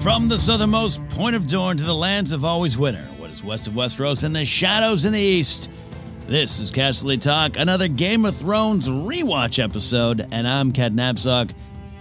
[0.00, 3.66] From the southernmost point of Dorne to the lands of always winter, what is west
[3.66, 5.70] of Westeros and the shadows in the east.
[6.26, 11.52] This is Casterly Talk, another Game of Thrones rewatch episode, and I'm Ken Napzok.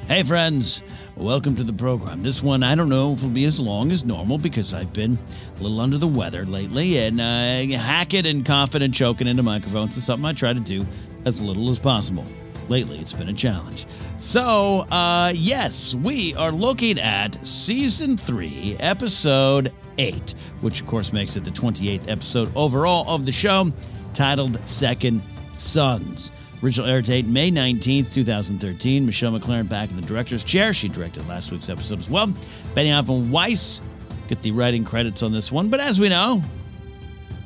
[0.07, 0.82] Hey friends,
[1.18, 2.21] welcome to the program.
[2.21, 5.18] This one I don't know if it'll be as long as normal because I've been
[5.59, 9.97] a little under the weather lately, and uh, hacking and coughing and choking into microphones
[9.97, 10.86] is something I try to do
[11.25, 12.24] as little as possible.
[12.69, 13.87] Lately, it's been a challenge.
[14.19, 21.36] So, uh, yes, we are looking at season three, episode eight, which of course makes
[21.36, 23.65] it the 28th episode overall of the show,
[24.13, 26.32] titled Second Sons.
[26.63, 29.05] Original air date May 19th, 2013.
[29.05, 30.71] Michelle MacLaren back in the director's chair.
[30.71, 32.27] She directed last week's episode as well.
[32.75, 33.81] Benioff and Weiss
[34.27, 35.69] get the writing credits on this one.
[35.69, 36.41] But as we know,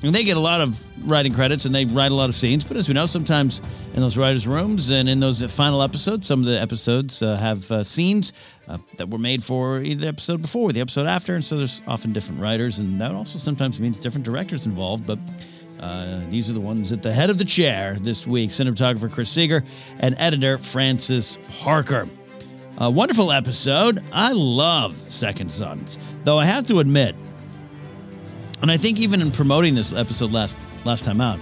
[0.03, 2.63] and they get a lot of writing credits and they write a lot of scenes.
[2.63, 3.61] But as we know, sometimes
[3.93, 7.69] in those writers' rooms and in those final episodes, some of the episodes uh, have
[7.71, 8.33] uh, scenes
[8.67, 11.35] uh, that were made for either the episode before or the episode after.
[11.35, 15.07] And so there's often different writers, and that also sometimes means different directors involved.
[15.07, 15.19] But
[15.79, 19.29] uh, these are the ones at the head of the chair this week cinematographer Chris
[19.29, 19.63] Seager
[19.99, 22.07] and editor Frances Parker.
[22.79, 23.99] A wonderful episode.
[24.11, 27.15] I love Second Sons, though I have to admit,
[28.63, 31.37] and I think even in promoting this episode last last time out,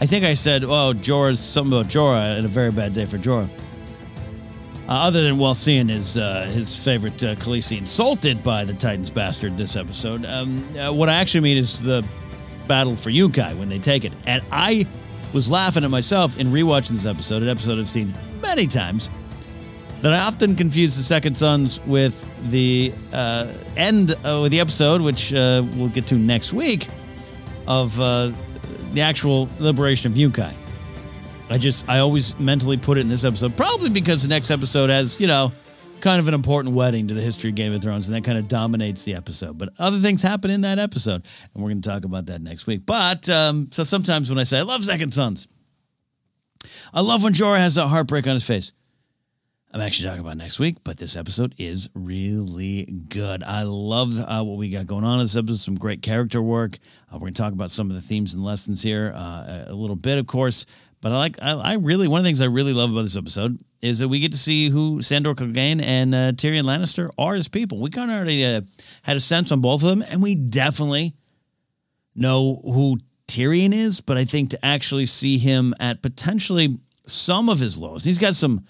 [0.00, 3.18] I think I said, "Oh, Jorah's something about Jorah and a very bad day for
[3.18, 3.50] Jorah."
[4.86, 9.10] Uh, other than while seeing his uh, his favorite uh, Khaleesi insulted by the Titans
[9.10, 12.06] bastard this episode, um, uh, what I actually mean is the
[12.68, 14.86] battle for Yunkai when they take it, and I
[15.32, 19.10] was laughing at myself in rewatching this episode, an episode I've seen many times
[20.04, 25.32] that I often confuse the Second Sons with the uh, end of the episode, which
[25.32, 26.88] uh, we'll get to next week,
[27.66, 28.30] of uh,
[28.92, 30.54] the actual liberation of Yunkai.
[31.50, 34.90] I just, I always mentally put it in this episode, probably because the next episode
[34.90, 35.50] has, you know,
[36.02, 38.36] kind of an important wedding to the history of Game of Thrones, and that kind
[38.36, 39.56] of dominates the episode.
[39.56, 41.24] But other things happen in that episode,
[41.54, 42.84] and we're going to talk about that next week.
[42.84, 45.48] But um, so sometimes when I say I love Second Sons,
[46.92, 48.74] I love when Jorah has that heartbreak on his face.
[49.74, 53.42] I'm actually talking about next week, but this episode is really good.
[53.42, 55.56] I love uh, what we got going on in this episode.
[55.56, 56.74] Some great character work.
[57.10, 59.74] Uh, we're going to talk about some of the themes and lessons here uh, a
[59.74, 60.64] little bit, of course.
[61.00, 63.16] But I like, I, I, really, one of the things I really love about this
[63.16, 67.34] episode is that we get to see who Sandor Clegane and uh, Tyrion Lannister are
[67.34, 67.82] as people.
[67.82, 68.60] We kind of already uh,
[69.02, 71.14] had a sense on both of them, and we definitely
[72.14, 72.96] know who
[73.26, 74.00] Tyrion is.
[74.00, 76.68] But I think to actually see him at potentially
[77.06, 78.64] some of his lows, he's got some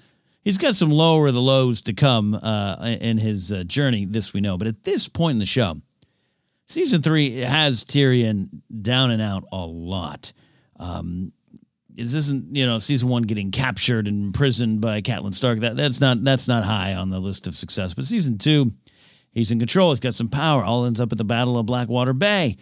[0.45, 4.05] he's got some lower the lows to come uh, in his uh, journey.
[4.05, 5.73] This we know, but at this point in the show,
[6.67, 8.49] season three has Tyrion
[8.83, 10.33] down and out a lot.
[10.79, 11.33] Um,
[11.89, 15.61] this isn't you know season one getting captured and imprisoned by Catelyn Stark.
[15.61, 17.95] That that's not that's not high on the list of success.
[17.95, 18.71] But season two,
[19.33, 19.91] he's in control.
[19.91, 20.63] He's got some power.
[20.63, 22.57] All ends up at the Battle of Blackwater Bay.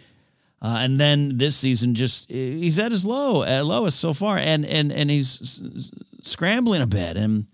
[0.61, 4.63] Uh, and then this season, just he's at his low, at lowest so far, and
[4.65, 5.61] and and he's
[6.21, 7.45] scrambling a bit, and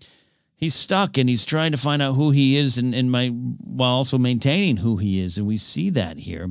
[0.60, 3.94] he's stuck and he's trying to find out who he is and, and my while
[3.94, 5.38] also maintaining who he is.
[5.38, 6.48] And we see that here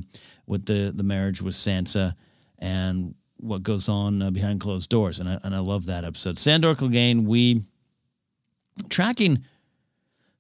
[0.48, 2.14] with the the marriage with Sansa
[2.58, 5.20] and what goes on uh, behind closed doors.
[5.20, 6.38] And I, and I love that episode.
[6.38, 7.62] Sandor Clegane we
[8.90, 9.44] tracking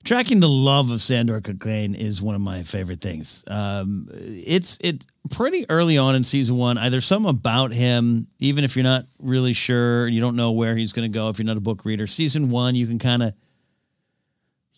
[0.03, 3.43] tracking the love of Sandor Clegane is one of my favorite things.
[3.47, 8.75] Um, it's it pretty early on in season one either some about him even if
[8.75, 11.57] you're not really sure you don't know where he's going to go if you're not
[11.57, 13.31] a book reader season one you can kind of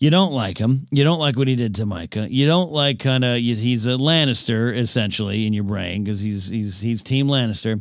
[0.02, 0.80] you don't like him.
[0.90, 2.26] You don't like what he did to Mycah.
[2.28, 6.82] You don't like kind of he's a Lannister essentially in your brain because he's he's
[6.82, 7.80] he's Team Lannister,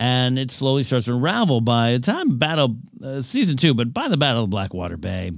[0.00, 4.08] and it slowly starts to unravel by the time battle uh, season two, but by
[4.08, 5.30] the Battle of Blackwater Bay.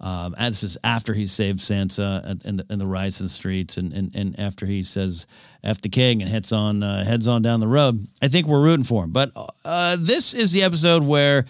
[0.00, 3.92] Um, this is after he saved Sansa and, and the riots in the streets, and,
[3.92, 5.26] and, and after he says
[5.62, 8.00] "f the king" and heads on uh, heads on down the road.
[8.22, 9.10] I think we're rooting for him.
[9.10, 9.30] But
[9.66, 11.44] uh, this is the episode where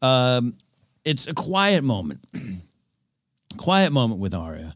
[0.00, 0.52] um,
[1.04, 2.20] it's a quiet moment.
[3.56, 4.74] quiet moment with Arya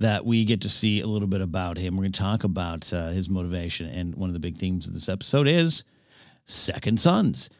[0.00, 1.96] that we get to see a little bit about him.
[1.96, 3.88] We're going to talk about uh, his motivation.
[3.88, 5.84] And one of the big themes of this episode is
[6.44, 7.50] second sons.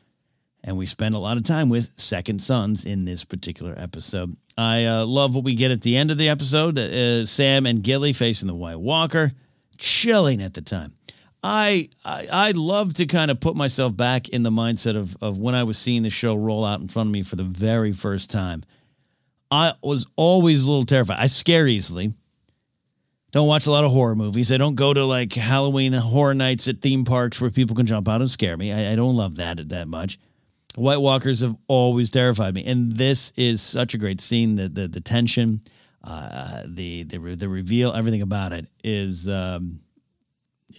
[0.64, 4.30] And we spend a lot of time with second sons in this particular episode.
[4.56, 7.82] I uh, love what we get at the end of the episode uh, Sam and
[7.82, 9.32] Gilly facing the White Walker,
[9.78, 10.94] chilling at the time.
[11.46, 15.38] I, I I love to kind of put myself back in the mindset of, of
[15.38, 17.92] when I was seeing the show roll out in front of me for the very
[17.92, 18.62] first time
[19.54, 21.18] I was always a little terrified.
[21.20, 22.12] I scare easily.
[23.30, 24.50] Don't watch a lot of horror movies.
[24.50, 28.08] I don't go to like Halloween horror nights at theme parks where people can jump
[28.08, 28.72] out and scare me.
[28.72, 30.18] I, I don't love that that much.
[30.76, 34.56] White Walkers have always terrified me, and this is such a great scene.
[34.56, 35.60] The the, the tension,
[36.02, 39.80] uh, the the the reveal, everything about it is um,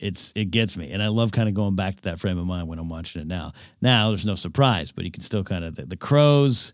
[0.02, 2.46] it's it gets me, and I love kind of going back to that frame of
[2.46, 3.52] mind when I'm watching it now.
[3.82, 6.74] Now there's no surprise, but you can still kind of the, the crows,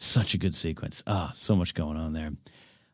[0.00, 1.02] such a good sequence.
[1.06, 2.30] Ah, so much going on there.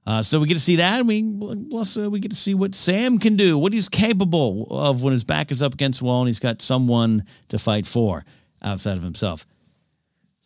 [0.06, 1.36] Uh, so we get to see that, and we
[1.68, 5.12] plus uh, we get to see what Sam can do, what he's capable of when
[5.12, 8.24] his back is up against the wall and he's got someone to fight for
[8.62, 9.44] outside of himself.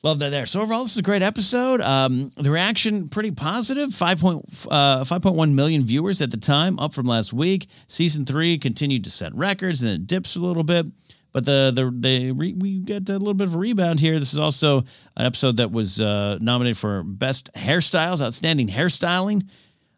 [0.03, 0.47] Love that there.
[0.47, 1.83] So overall, this is a great episode.
[1.83, 3.93] Um, the reaction pretty positive.
[3.93, 4.25] 5.
[4.25, 7.67] Uh, 5.1 million viewers at the time, up from last week.
[7.87, 10.87] Season three continued to set records, and it dips a little bit.
[11.33, 14.19] But the the, re, we get a little bit of a rebound here.
[14.19, 14.79] This is also
[15.17, 19.49] an episode that was uh, nominated for best hairstyles, outstanding hairstyling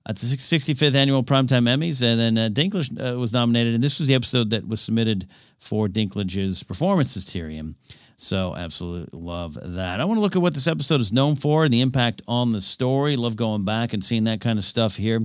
[0.06, 3.98] at the 65th annual Primetime Emmys, and then uh, Dinklage uh, was nominated, and this
[4.00, 5.26] was the episode that was submitted
[5.58, 7.76] for Dinklage's performance as Tyrion.
[8.16, 10.00] So absolutely love that.
[10.00, 12.52] I want to look at what this episode is known for and the impact on
[12.52, 13.16] the story.
[13.16, 15.20] Love going back and seeing that kind of stuff here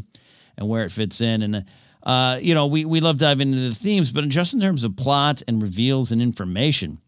[0.57, 1.43] and where it fits in.
[1.43, 1.63] And
[2.07, 4.95] uh, you know, we we love diving into the themes, but just in terms of
[4.95, 6.99] plot and reveals and information,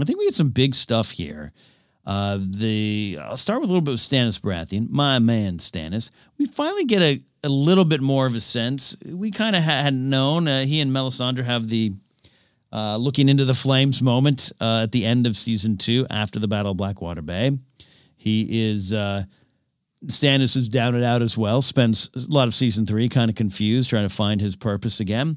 [0.00, 1.52] I think we get some big stuff here.
[2.04, 6.10] Uh, the I'll start with a little bit with Stannis Baratheon, my man Stannis.
[6.38, 8.96] We finally get a, a little bit more of a sense.
[9.06, 11.92] We kind of had known uh, he and Melisandre have the
[12.72, 16.48] uh, looking into the flames moment uh, at the end of season two after the
[16.48, 17.52] Battle of Blackwater Bay.
[18.16, 19.22] He is uh,
[20.06, 21.60] Stannis is down and out as well.
[21.60, 25.36] Spends a lot of season three kind of confused, trying to find his purpose again,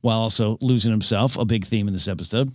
[0.00, 1.36] while also losing himself.
[1.36, 2.50] A big theme in this episode.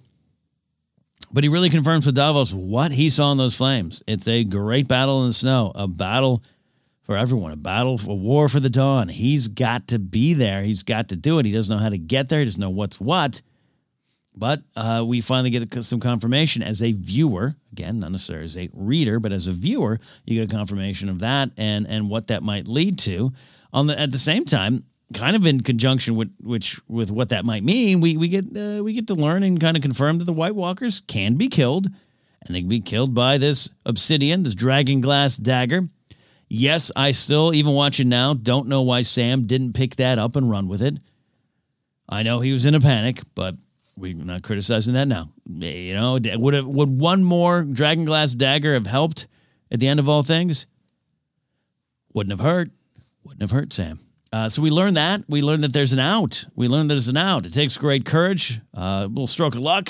[1.33, 4.03] But he really confirms with Davos what he saw in those flames.
[4.07, 6.43] It's a great battle in the snow, a battle
[7.01, 9.09] for everyone, a battle, a war for the dawn.
[9.09, 10.61] He's got to be there.
[10.61, 11.45] He's got to do it.
[11.45, 12.39] He doesn't know how to get there.
[12.39, 13.41] He doesn't know what's what.
[14.35, 17.55] But uh, we finally get some confirmation as a viewer.
[17.71, 21.19] Again, not necessarily as a reader, but as a viewer, you get a confirmation of
[21.19, 23.31] that and and what that might lead to.
[23.71, 24.81] On the at the same time,
[25.13, 28.83] kind of in conjunction with which with what that might mean, we we get uh,
[28.83, 31.85] we get to learn and kind of confirm that the White Walkers can be killed,
[31.85, 35.81] and they can be killed by this obsidian, this dragon glass dagger.
[36.49, 40.49] Yes, I still, even watching now, don't know why Sam didn't pick that up and
[40.49, 40.95] run with it.
[42.07, 43.55] I know he was in a panic, but
[43.97, 45.25] we're not criticizing that now.
[45.45, 49.27] You know, would have, would one more dragon glass dagger have helped
[49.71, 50.67] at the end of all things?
[52.13, 52.69] Wouldn't have hurt.
[53.23, 53.99] Wouldn't have hurt Sam.
[54.31, 55.21] Uh, so we learned that.
[55.29, 56.45] We learned that there's an out.
[56.55, 57.45] We learned there's an out.
[57.45, 59.89] It takes great courage, uh, a little stroke of luck,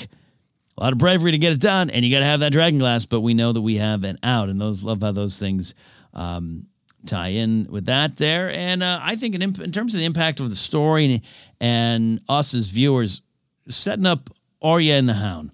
[0.76, 2.78] a lot of bravery to get it done, and you got to have that dragon
[2.78, 3.06] glass.
[3.06, 5.74] But we know that we have an out, and those love how those things
[6.12, 6.66] um,
[7.06, 8.50] tie in with that there.
[8.50, 11.28] And uh, I think in, in, terms of the impact of the story and,
[11.60, 13.22] and us as viewers,
[13.68, 14.30] setting up
[14.62, 15.50] Arya and the Hound.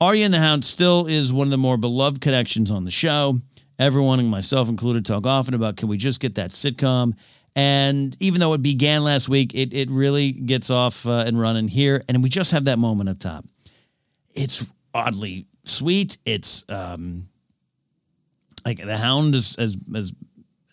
[0.00, 3.34] Arya and the Hound still is one of the more beloved connections on the show.
[3.78, 7.12] Everyone, myself included, talk often about can we just get that sitcom?
[7.54, 11.68] And even though it began last week, it, it really gets off uh, and running
[11.68, 12.02] here.
[12.08, 13.44] And we just have that moment up top.
[14.34, 16.18] It's oddly sweet.
[16.26, 17.24] It's um,
[18.64, 20.12] like the hound is as as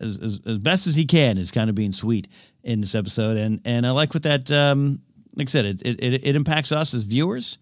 [0.02, 2.28] as, as, best as he can is kind of being sweet
[2.64, 4.52] in this episode, and and I like what that.
[4.52, 5.00] Um,
[5.36, 7.58] like I said, it, it it impacts us as viewers.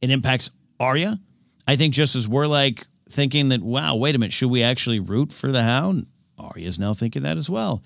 [0.00, 1.18] It impacts Arya.
[1.66, 5.00] I think just as we're like thinking that, wow, wait a minute, should we actually
[5.00, 6.06] root for the Hound?
[6.38, 7.82] Arya's now thinking that as well.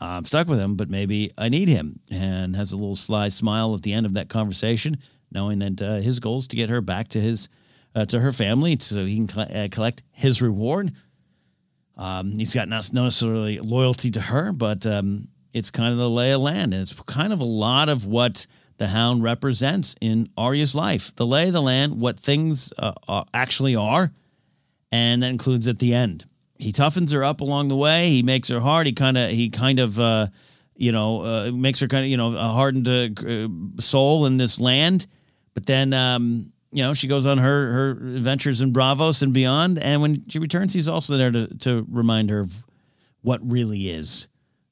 [0.00, 3.74] I'm stuck with him, but maybe I need him, and has a little sly smile
[3.74, 4.96] at the end of that conversation,
[5.32, 7.48] knowing that uh, his goal is to get her back to his
[7.94, 10.90] uh, to her family so he can uh, collect his reward.
[11.96, 16.32] Um, he's got not necessarily loyalty to her, but um, it's kind of the lay
[16.32, 16.74] of land.
[16.74, 18.46] And it's kind of a lot of what
[18.76, 21.14] the hound represents in Arya's life.
[21.14, 24.10] The lay of the land, what things uh, are, actually are,
[24.92, 26.26] and that includes at the end.
[26.58, 28.06] He toughens her up along the way.
[28.06, 28.86] He makes her hard.
[28.86, 30.26] He kind of he kind of uh,
[30.76, 33.48] you know uh, makes her kind of you know a hardened uh,
[33.80, 35.06] soul in this land.
[35.54, 39.78] But then um, you know, she goes on her her adventures in Braavos and beyond.
[39.78, 42.64] And when she returns, he's also there to to remind her of
[43.22, 44.26] what really is.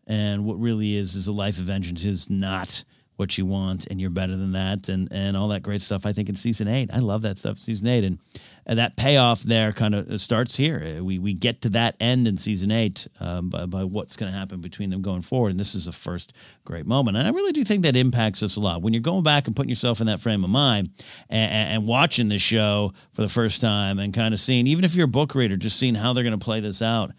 [0.06, 2.84] And what really is is a life of vengeance is not
[3.16, 6.06] what you want, and you're better than that, and and all that great stuff.
[6.06, 7.56] I think in season eight, I love that stuff.
[7.56, 8.18] Season eight, and
[8.66, 10.82] and that payoff there kind of starts here.
[10.82, 14.32] Uh, we we get to that end in season eight um, by, by what's going
[14.32, 16.32] to happen between them going forward, and this is the first
[16.64, 17.16] great moment.
[17.16, 19.54] And I really do think that impacts us a lot when you're going back and
[19.54, 20.90] putting yourself in that frame of mind
[21.28, 24.94] and, and watching the show for the first time and kind of seeing, even if
[24.94, 27.10] you're a book reader, just seeing how they're going to play this out.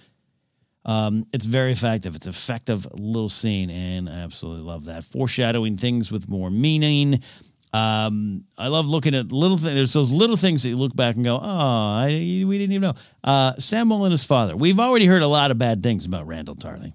[0.85, 2.15] Um, it's very effective.
[2.15, 5.05] It's effective little scene, and I absolutely love that.
[5.05, 7.19] Foreshadowing things with more meaning
[7.73, 9.75] Um, I love looking at little things.
[9.75, 12.81] There's those little things that you look back and go, oh, I, we didn't even
[12.81, 12.93] know.
[13.23, 14.55] Uh, Samwell and his father.
[14.55, 16.93] We've already heard a lot of bad things about Randyll Tarly,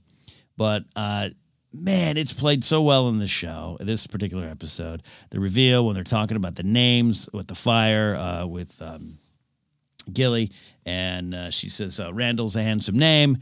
[0.57, 1.31] but uh,
[1.73, 5.03] man, it's played so well in this show, this particular episode.
[5.31, 9.15] The reveal when they're talking about the names with the fire, uh, with um,
[10.13, 10.51] Gilly,
[10.87, 13.39] and uh, she says uh, Randyll's a handsome name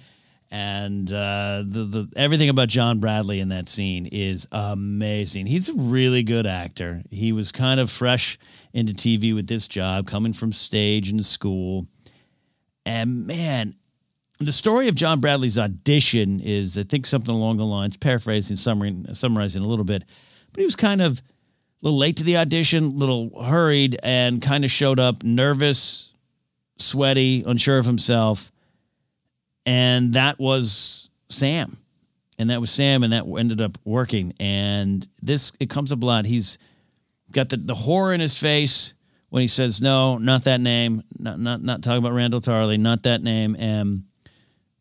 [0.51, 5.47] and uh, the the everything about John Bradley in that scene is amazing.
[5.47, 7.03] He's a really good actor.
[7.11, 8.39] He was kind of fresh
[8.73, 11.87] into TV with this job, coming from stage and school,
[12.85, 13.75] and man.
[14.39, 19.15] The story of John Bradley's audition is, I think, something along the lines, paraphrasing, summarizing,
[19.15, 20.05] summarizing a little bit,
[20.53, 21.23] but he was kind of a
[21.81, 26.13] little late to the audition, a little hurried, and kind of showed up nervous,
[26.77, 28.51] sweaty, unsure of himself
[29.67, 31.69] and that was Sam,
[32.39, 34.33] and that was Sam, and that ended up working.
[34.41, 36.25] And this it comes a lot.
[36.25, 36.59] He's
[37.33, 38.95] got the, the horror in his face
[39.29, 41.03] when he says, "No, not that name.
[41.19, 42.79] Not not not talking about Randyll Tarly.
[42.79, 44.05] Not that name." And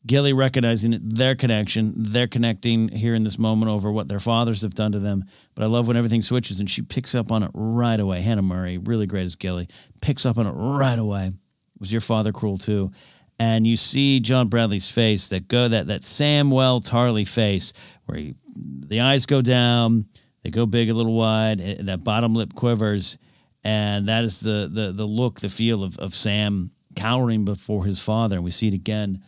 [0.05, 4.75] Gilly recognizing their connection, they're connecting here in this moment over what their fathers have
[4.75, 5.23] done to them.
[5.55, 8.21] But I love when everything switches and she picks up on it right away.
[8.21, 9.67] Hannah Murray, really great as Gilly,
[10.01, 11.31] picks up on it right away.
[11.79, 12.91] Was your father cruel too?
[13.37, 17.73] And you see John Bradley's face that go that that Samwell Tarly face
[18.05, 20.05] where he, the eyes go down,
[20.43, 23.17] they go big a little wide, eh, that bottom lip quivers,
[23.63, 28.01] and that is the the the look, the feel of of Sam cowering before his
[28.01, 28.35] father.
[28.35, 29.19] And we see it again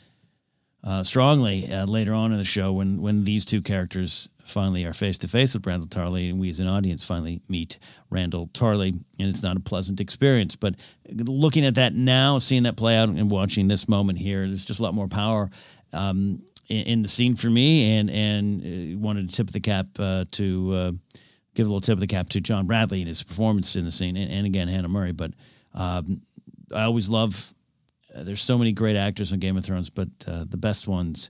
[0.84, 4.94] uh, strongly uh, later on in the show when when these two characters finally are
[4.94, 7.80] face to face with Randyll Tarly, and we as an audience finally meet
[8.12, 10.56] Randyll Tarly, and it's not a pleasant experience.
[10.56, 10.76] But
[11.10, 14.80] looking at that now, seeing that play out, and watching this moment here, there's just
[14.80, 15.50] a lot more power.
[15.94, 19.88] Um, in, in, the scene for me, and and uh, wanted to tip the cap
[20.00, 20.92] uh, to uh,
[21.56, 23.92] give a little tip of the cap to John Bradley and his performance in the
[23.92, 25.14] scene, and, and again Hannah Murray.
[25.14, 25.32] But
[25.74, 26.22] um,
[26.76, 27.54] I always love.
[28.16, 31.30] Uh, there's so many great actors on Game of Thrones, but uh, the best ones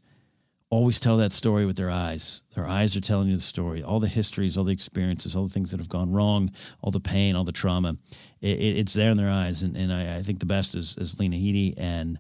[0.70, 2.44] always tell that story with their eyes.
[2.56, 5.54] Their eyes are telling you the story, all the histories, all the experiences, all the
[5.54, 7.96] things that have gone wrong, all the pain, all the trauma.
[8.42, 9.64] It, it, it's there in their eyes.
[9.64, 11.74] And, and I, I, think the best is, is Lena Headey.
[11.78, 12.20] And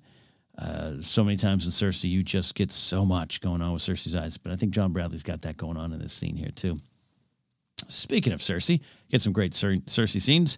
[0.57, 4.15] uh, so many times in Cersei, you just get so much going on with Cersei's
[4.15, 4.37] eyes.
[4.37, 6.79] But I think John Bradley's got that going on in this scene here, too.
[7.87, 10.57] Speaking of Cersei, get some great Cer- Cersei scenes.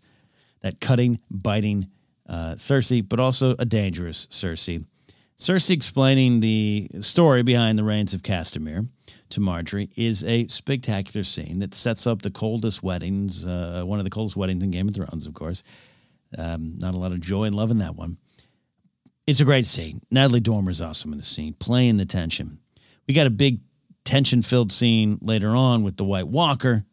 [0.61, 1.85] That cutting, biting
[2.27, 4.85] uh, Cersei, but also a dangerous Cersei.
[5.39, 8.89] Cersei explaining the story behind the Rains of Castamere
[9.29, 14.03] to Margaery is a spectacular scene that sets up the coldest weddings, uh, one of
[14.03, 15.63] the coldest weddings in Game of Thrones, of course.
[16.37, 18.17] Um, not a lot of joy and love in that one.
[19.27, 20.01] It's a great scene.
[20.11, 22.59] Natalie Dormer's awesome in the scene, playing the tension.
[23.07, 23.61] We got a big
[24.03, 26.83] tension filled scene later on with the White Walker,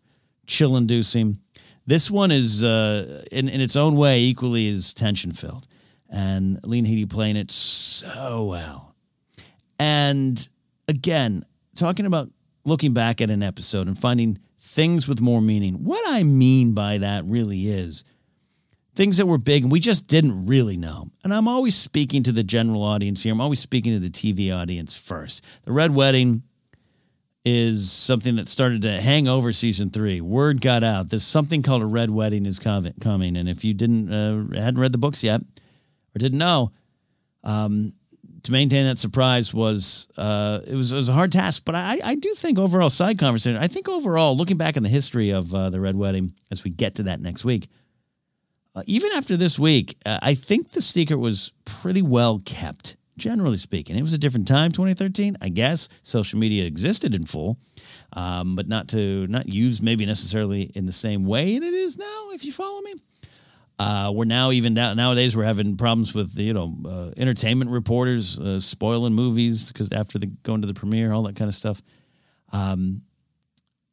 [0.47, 1.39] chill inducing.
[1.85, 5.67] This one is, uh, in, in its own way, equally as tension filled
[6.11, 8.95] and Lena Headey playing it so well.
[9.79, 10.49] And
[10.89, 11.43] again,
[11.75, 12.29] talking about
[12.65, 15.85] looking back at an episode and finding things with more meaning.
[15.85, 18.05] What I mean by that really is
[18.95, 21.05] things that were big and we just didn't really know.
[21.23, 23.33] And I'm always speaking to the general audience here.
[23.33, 25.45] I'm always speaking to the TV audience first.
[25.65, 26.43] The Red Wedding
[27.45, 30.21] is something that started to hang over season three.
[30.21, 31.11] Word got out.
[31.11, 33.37] There's something called a Red Wedding is coming.
[33.37, 35.43] And if you didn't uh, hadn't read the books yet,
[36.17, 36.73] or didn't know,
[37.45, 37.93] um,
[38.43, 41.63] to maintain that surprise was uh, it was it was a hard task.
[41.65, 43.61] But I I do think overall side conversation.
[43.61, 46.71] I think overall looking back in the history of uh, the Red Wedding as we
[46.71, 47.69] get to that next week.
[48.75, 53.57] Uh, even after this week, uh, I think the secret was pretty well kept, generally
[53.57, 53.97] speaking.
[53.97, 55.89] It was a different time, 2013, I guess.
[56.03, 57.59] Social media existed in full,
[58.13, 61.97] um, but not to not used maybe necessarily in the same way that it is
[61.99, 62.31] now.
[62.33, 62.95] If you follow me,
[63.79, 68.39] uh, we're now even down, nowadays we're having problems with you know uh, entertainment reporters
[68.39, 71.83] uh, spoiling movies because after the going to the premiere, all that kind of stuff.
[72.53, 73.03] Um,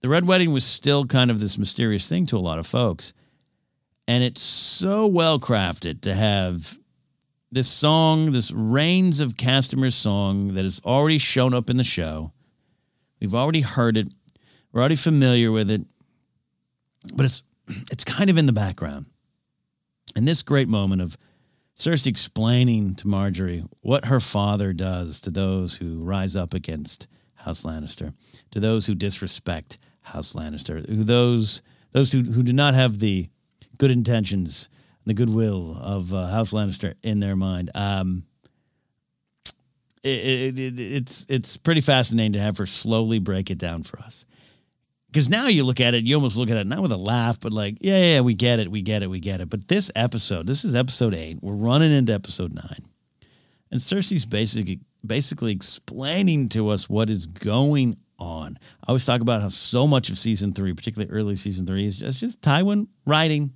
[0.01, 3.13] the Red Wedding was still kind of this mysterious thing to a lot of folks,
[4.07, 6.77] and it's so well crafted to have
[7.51, 12.31] this song, this Rains of Castamere song that has already shown up in the show.
[13.19, 14.07] We've already heard it.
[14.71, 15.81] We're already familiar with it,
[17.15, 17.43] but it's
[17.91, 19.07] it's kind of in the background
[20.15, 21.17] and this great moment of
[21.75, 27.63] Cersei explaining to Margaery what her father does to those who rise up against House
[27.63, 28.13] Lannister,
[28.51, 33.27] to those who disrespect House Lannister, who those those who, who do not have the
[33.77, 34.69] good intentions,
[35.05, 37.69] the goodwill of uh, House Lannister in their mind.
[37.75, 38.23] Um,
[40.03, 43.99] it, it, it, it's it's pretty fascinating to have her slowly break it down for
[43.99, 44.25] us.
[45.13, 47.39] Because now you look at it, you almost look at it not with a laugh,
[47.39, 49.49] but like, yeah, yeah, we get it, we get it, we get it.
[49.49, 51.37] But this episode, this is episode eight.
[51.39, 52.81] We're running into episode nine,
[53.69, 58.57] and Cersei's basically basically explaining to us what is going on.
[58.83, 61.99] I always talk about how so much of season three, particularly early season three, is
[61.99, 63.53] just, just Tywin writing.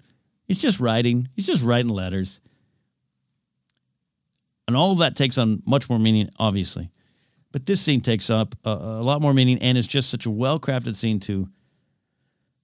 [0.48, 1.28] He's just writing.
[1.36, 2.42] He's just writing letters.
[4.68, 6.90] And all of that takes on much more meaning, obviously.
[7.52, 10.30] But this scene takes up a, a lot more meaning and it's just such a
[10.30, 11.48] well crafted scene to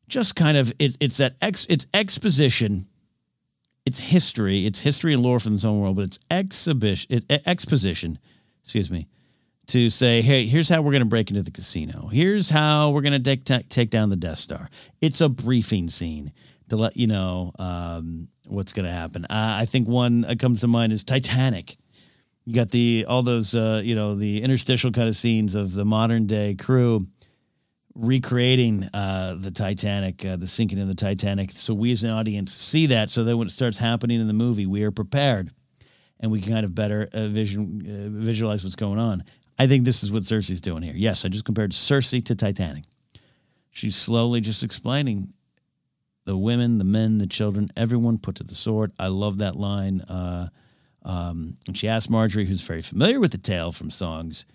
[0.08, 2.86] just kind of, it, it's that ex, it's exposition.
[3.86, 4.66] It's history.
[4.66, 8.18] It's history and lore from its own world, but it's exhibition, it, exposition,
[8.62, 9.08] excuse me,
[9.68, 12.08] to say, hey, here's how we're going to break into the casino.
[12.08, 14.70] Here's how we're going to take, take down the Death Star.
[15.02, 16.32] It's a briefing scene
[16.70, 19.26] to let you know um, what's going to happen.
[19.30, 21.76] I think one that comes to mind is Titanic.
[22.46, 25.86] You got the all those uh, you know the interstitial kind of scenes of the
[25.86, 27.06] modern day crew
[27.96, 31.52] recreating uh, the Titanic, uh, the sinking of the Titanic.
[31.52, 34.34] So we as an audience see that, so that when it starts happening in the
[34.34, 35.52] movie, we are prepared,
[36.20, 39.22] and we can kind of better uh, vision uh, visualize what's going on.
[39.60, 40.96] I think this is what Cersei's doing here.
[40.96, 42.84] Yes, I just compared Cersei to Titanic.
[43.70, 45.34] She's slowly just explaining
[46.26, 48.92] the women, the men, the children, everyone put to the sword.
[48.98, 50.02] I love that line.
[51.06, 54.46] Um, and she asked Margaery, who's very familiar with the tale from songs,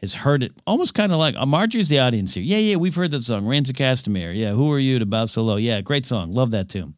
[0.00, 2.44] has heard it almost kind of like uh, Margaery's the audience here.
[2.44, 3.46] Yeah, yeah, we've heard that song.
[3.46, 4.34] Rains of Castamere.
[4.34, 5.56] Yeah, who are you to bow so low?
[5.56, 6.30] Yeah, great song.
[6.30, 6.94] Love that tune.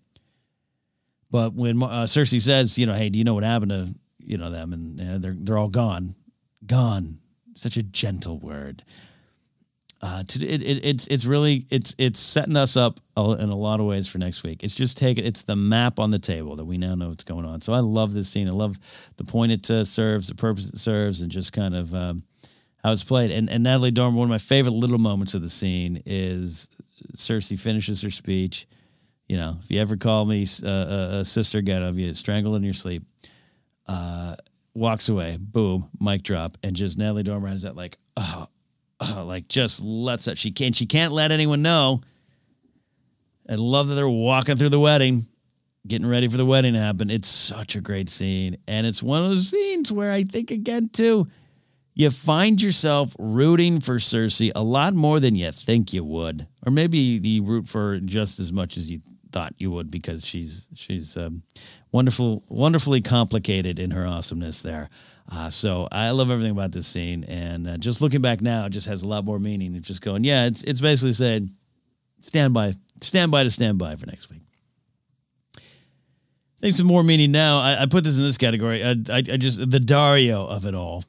[1.30, 3.88] But when uh, Cersei says, you know, hey, do you know what happened to
[4.18, 4.72] you know them?
[4.72, 6.14] And uh, they're they're all gone,
[6.66, 7.18] gone.
[7.54, 8.84] Such a gentle word
[10.00, 13.80] uh, to, it, it, it's it's really it's it's setting us up in a lot
[13.80, 14.62] of ways for next week.
[14.62, 17.44] It's just taking it's the map on the table that we now know what's going
[17.44, 17.60] on.
[17.60, 18.46] So I love this scene.
[18.46, 18.78] I love
[19.16, 22.22] the point it uh, serves, the purpose it serves, and just kind of um,
[22.84, 23.32] how it's played.
[23.32, 26.68] And and Natalie Dormer, one of my favorite little moments of the scene is
[27.16, 28.68] Cersei finishes her speech.
[29.26, 32.54] You know, if you ever call me uh, a, a sister again, of you strangled
[32.54, 33.02] in your sleep.
[33.88, 34.36] Uh,
[34.74, 38.46] walks away, boom, mic drop, and just Natalie Dormer has that like, oh,
[39.16, 42.00] like just lets that she can't she can't let anyone know.
[43.48, 45.26] I love that they're walking through the wedding,
[45.86, 47.10] getting ready for the wedding to happen.
[47.10, 50.90] It's such a great scene, and it's one of those scenes where I think again
[50.90, 51.26] too,
[51.94, 56.70] you find yourself rooting for Cersei a lot more than you think you would, or
[56.70, 61.16] maybe you root for just as much as you thought you would because she's she's
[61.16, 61.42] um,
[61.92, 64.88] wonderful, wonderfully complicated in her awesomeness there.
[65.30, 68.70] Uh, so I love everything about this scene, and uh, just looking back now, it
[68.70, 69.74] just has a lot more meaning.
[69.74, 71.50] It's just going, yeah, it's it's basically saying,
[72.20, 74.40] stand by, stand by to stand by for next week.
[76.60, 77.58] Thanks for more meaning now.
[77.58, 78.82] I, I put this in this category.
[78.82, 81.04] I, I, I, just the Daario of it all.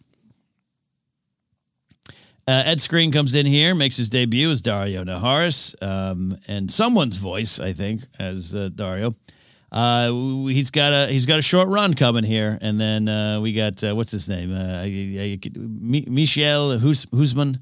[2.50, 7.18] Uh, Ed Skrein comes in here, makes his debut as Daario Naharis, um, and someone's
[7.18, 9.16] voice, I think, as uh, Daario.
[9.72, 13.54] Uh, he's got a he's got a short run coming here, and then uh, we
[13.54, 17.60] got uh, what's his name, uh, Michiel Huisman,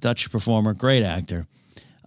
[0.00, 1.46] Dutch performer, great actor,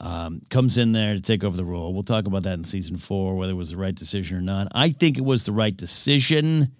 [0.01, 1.93] um, comes in there to take over the role.
[1.93, 4.67] We'll talk about that in season four, whether it was the right decision or not.
[4.73, 6.71] I think it was the right decision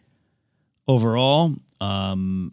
[0.87, 1.51] overall.
[1.79, 2.49] Um,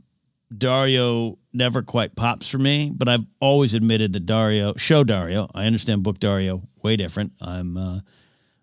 [0.55, 5.67] Daario never quite pops for me, but I've always admitted that Daario, show Daario, I
[5.67, 7.33] understand book Daario, way different.
[7.41, 7.99] I'm uh,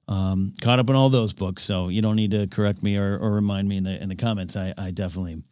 [0.07, 3.17] um, caught up in all those books, so you don't need to correct me or,
[3.17, 4.55] or remind me in the in the comments.
[4.55, 5.43] I, I definitely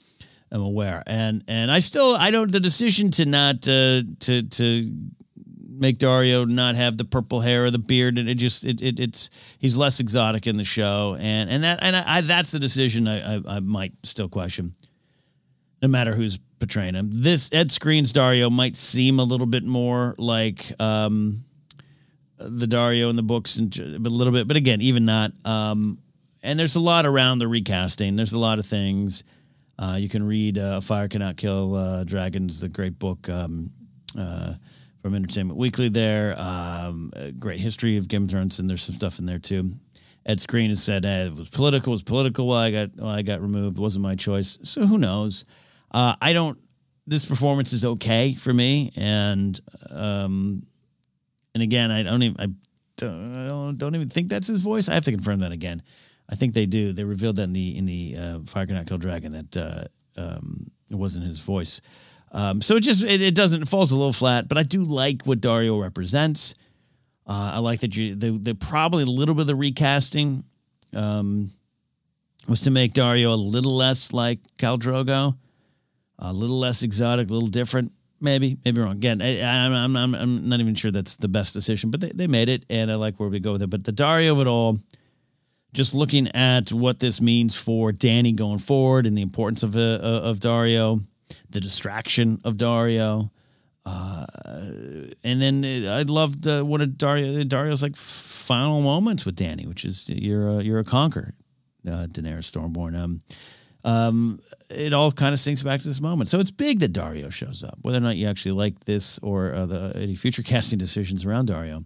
[0.52, 4.91] am aware, and and I still I don't the decision to not uh, to to
[5.82, 9.00] make Daario not have the purple hair or the beard, and it just it, it
[9.00, 12.60] it's he's less exotic in the show, and and that and I, I that's the
[12.60, 14.74] decision I, I, I might still question,
[15.82, 17.10] no matter who's portraying him.
[17.12, 20.63] This Ed Skrein's Daario might seem a little bit more like.
[20.80, 21.44] Um,
[22.44, 25.32] the Daario in the books and a little bit, but again, even not.
[25.46, 26.00] Um,
[26.44, 28.15] and there's a lot around the recasting.
[28.15, 29.24] There's a lot of things.
[29.78, 33.70] Uh, you can read uh, Fire Cannot Kill uh, Dragons, the great book um,
[34.17, 34.54] uh,
[35.02, 36.36] from Entertainment Weekly there.
[36.38, 39.63] Um, great history of Game of Thrones, and there's some stuff in there too.
[40.26, 41.94] Ed Screen has said eh, it was political.
[41.94, 43.80] It was political while I got I got removed.
[43.80, 44.60] It wasn't my choice.
[44.63, 45.46] So who knows?
[45.91, 46.58] Uh, I don't.
[47.08, 50.62] This performance is okay for me, and um,
[51.54, 52.47] and again, I don't even I
[52.95, 54.88] don't, don't even think that's his voice.
[54.88, 55.82] I have to confirm that again.
[56.30, 56.93] I think they do.
[56.93, 60.67] They revealed that in the in the uh, Fire Cannot Kill Dragon that uh, um,
[60.89, 61.82] it wasn't his voice.
[62.32, 64.47] Um, so it just it, it, doesn't it falls a little flat.
[64.47, 66.56] But I do like what Daario represents.
[67.27, 70.43] Uh, I like that you the, the probably a little bit of the recasting
[70.95, 71.49] um,
[72.47, 75.36] was to make Daario a little less like Khal Drogo,
[76.22, 77.92] a little less exotic, a little different
[78.24, 78.98] Maybe, maybe wrong.
[78.98, 82.28] Again, I, I'm, I'm, I'm not even sure that's the best decision, but they, they
[82.28, 83.72] made it, and I like where we go with it.
[83.72, 84.78] But the Daario of it all,
[85.74, 90.22] just looking at what this means for Danny going forward and the importance of uh,
[90.24, 91.00] of Daario,
[91.50, 93.32] the distraction of Daario,
[93.88, 94.26] uh,
[95.24, 99.66] and then it, I loved uh, one of Daario Daario's like final moments with Danny,
[99.66, 101.34] which is you're a, you're a conqueror,
[101.88, 102.96] uh, Daenerys Stormborn.
[102.96, 103.24] Um,
[103.84, 104.39] um,
[104.70, 106.30] it all kind of sinks back to this moment.
[106.30, 107.78] So it's big that Daario shows up.
[107.82, 111.50] Whether or not you actually like this or uh, the, any future casting decisions around
[111.50, 111.86] Daario,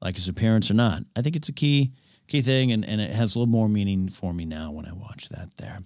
[0.00, 1.92] like his appearance or not, I think it's a key
[2.28, 4.92] key thing, and, and it has a little more meaning for me now when I
[4.92, 5.78] watch that there.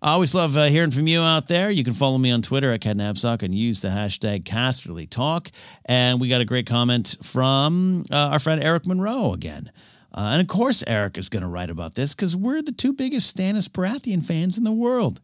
[0.00, 1.70] I always love uh, hearing from you out there.
[1.70, 5.50] You can follow me on Twitter at KenNapzok and use the hashtag CasterlyTalk.
[5.84, 9.70] And we got a great comment from uh, our friend Eric Monroe again.
[10.12, 12.92] Uh, and of course, Eric is going to write about this because we're the two
[12.92, 15.20] biggest Stannis Baratheon fans in the world.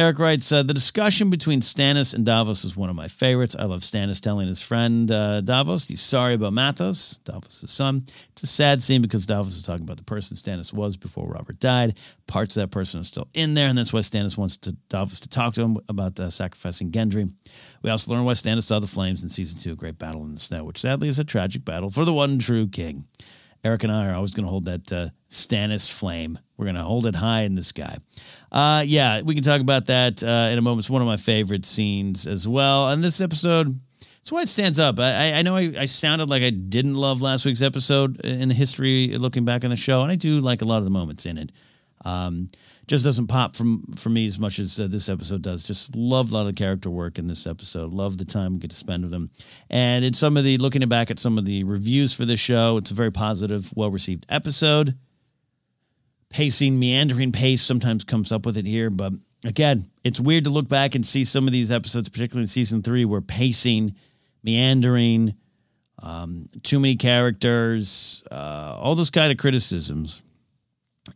[0.00, 3.54] Eric writes, uh, the discussion between Stannis and Davos is one of my favorites.
[3.58, 8.04] I love Stannis telling his friend uh, Davos he's sorry about Matthos, Davos' son.
[8.30, 11.58] It's a sad scene because Davos is talking about the person Stannis was before Robert
[11.58, 11.98] died.
[12.26, 15.20] Parts of that person are still in there, and that's why Stannis wants to, Davos
[15.20, 17.30] to talk to him about uh, sacrificing Gendry.
[17.82, 20.32] We also learn why Stannis saw the flames in season two, a great battle in
[20.32, 23.04] the snow, which sadly is a tragic battle for the one true king.
[23.62, 26.38] Eric and I are always going to hold that uh, Stannis flame.
[26.56, 27.96] We're going to hold it high in the sky.
[28.50, 30.80] Uh, yeah, we can talk about that uh, in a moment.
[30.80, 32.90] It's one of my favorite scenes as well.
[32.90, 33.68] And this episode,
[34.20, 34.98] it's why it stands up.
[34.98, 38.54] I, I know I, I, sounded like I didn't love last week's episode in the
[38.54, 41.26] history, looking back on the show, and I do like a lot of the moments
[41.26, 41.52] in it.
[42.04, 42.48] Um,
[42.90, 45.64] just doesn't pop from for me as much as uh, this episode does.
[45.64, 47.94] Just love a lot of character work in this episode.
[47.94, 49.30] Love the time we get to spend with them.
[49.70, 52.76] And in some of the looking back at some of the reviews for this show,
[52.76, 54.94] it's a very positive, well received episode
[56.30, 58.88] pacing, meandering pace sometimes comes up with it here.
[58.88, 59.12] But
[59.44, 62.82] again, it's weird to look back and see some of these episodes, particularly in season
[62.82, 63.94] three, where pacing,
[64.42, 65.34] meandering,
[66.02, 70.22] um, too many characters, uh, all those kind of criticisms,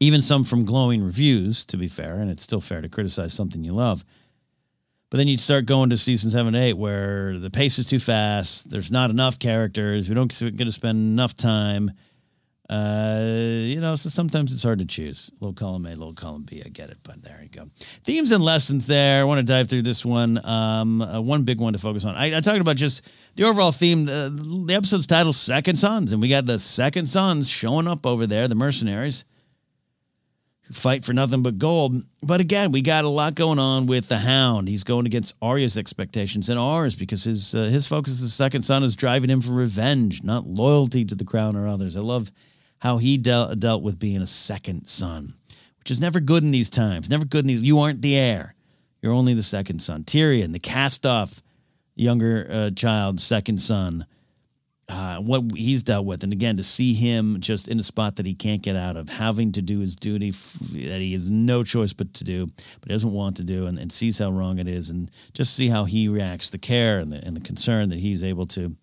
[0.00, 3.62] even some from glowing reviews, to be fair, and it's still fair to criticize something
[3.62, 4.04] you love.
[5.11, 8.70] But then you'd start going to season seven, eight, where the pace is too fast.
[8.70, 10.09] There's not enough characters.
[10.09, 11.90] We don't get to spend enough time
[12.70, 15.30] uh, you know, so sometimes it's hard to choose.
[15.38, 16.62] Little column A, little column B.
[16.64, 17.64] I get it, but there you go.
[18.04, 19.20] Themes and lessons there.
[19.20, 20.40] I want to dive through this one.
[20.44, 22.14] Um, uh, one big one to focus on.
[22.14, 23.02] I, I talked about just
[23.37, 24.07] the overall theme.
[24.07, 28.26] The, the episode's title, Second Sons, and we got the Second Sons showing up over
[28.26, 29.26] there, the mercenaries
[30.72, 31.94] fight for nothing but gold.
[32.22, 34.68] But again, we got a lot going on with the Hound.
[34.68, 38.62] He's going against Arya's expectations and ours because his uh, his focus as the Second
[38.62, 41.96] Son is driving him for revenge, not loyalty to the crown or others.
[41.96, 42.31] I love
[42.81, 45.29] how he dealt dealt with being a second son,
[45.79, 47.11] which is never good in these times.
[47.11, 47.62] Never good in these.
[47.62, 48.55] You aren't the heir.
[49.03, 50.05] You're only the second son.
[50.05, 51.42] Tyrion, the cast off
[51.94, 54.07] younger uh, child, second son.
[54.87, 58.27] Uh, what he's dealt with, and again, to see him just in a spot that
[58.27, 61.94] he can't get out of, having to do his duty that he has no choice
[61.94, 62.47] but to do,
[62.81, 65.68] but doesn't want to do, and, and sees how wrong it is, and just see
[65.68, 68.77] how he reacts, the care and the, and the concern that he's able to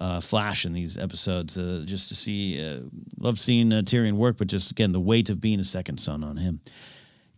[0.00, 2.64] uh, flash in these episodes uh, just to see.
[2.64, 2.80] Uh,
[3.18, 6.24] love seeing uh, Tyrion work, but just again the weight of being a second son
[6.24, 6.60] on him.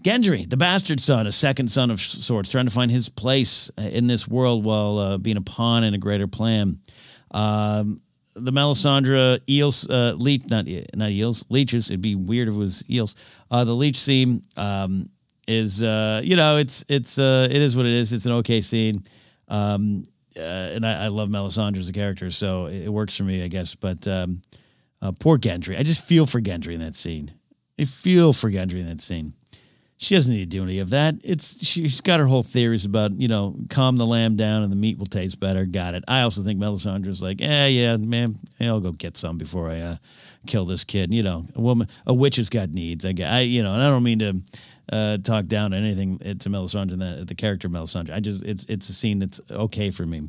[0.05, 3.83] Gendry, the bastard son, a second son of sorts, trying to find his place uh,
[3.83, 6.79] in this world while being a pawn in a greater plan.
[7.33, 7.99] Um,
[8.35, 11.91] the Melisandre eels, uh, leech, not not eels, leeches.
[11.91, 13.17] It'd be weird if it was eels.
[13.51, 15.09] Uh, the leech scene um,
[15.47, 18.13] is, uh, you know, it's it's uh, it is what it is.
[18.13, 19.03] It's an okay scene.
[19.49, 20.05] Um,
[20.37, 20.41] uh,
[20.75, 23.75] and I, I, love Melisandre as a character, so it, works for me, I guess.
[23.75, 24.41] But um,
[25.03, 27.29] uh, poor Gendry, I just feel for Gendry in that scene.
[27.79, 29.35] I feel for Gendry in that scene.
[30.03, 31.15] She doesn't need to do any of that.
[31.23, 34.77] It's she's got her whole theories about you know calm the lamb down and the
[34.77, 35.65] meat will taste better.
[35.65, 36.03] Got it.
[36.09, 39.97] I also think Melisandre's like, eh, yeah, man, I'll go get some before I uh,
[40.45, 41.15] kill this kid.
[41.15, 43.05] You know, a woman, a witch has got needs.
[43.05, 44.43] I, I you know, and I don't mean to
[44.93, 48.13] uh, talk down to anything to Melisandre, the, the character Melisandre.
[48.13, 50.29] I just it's it's a scene that's okay for me.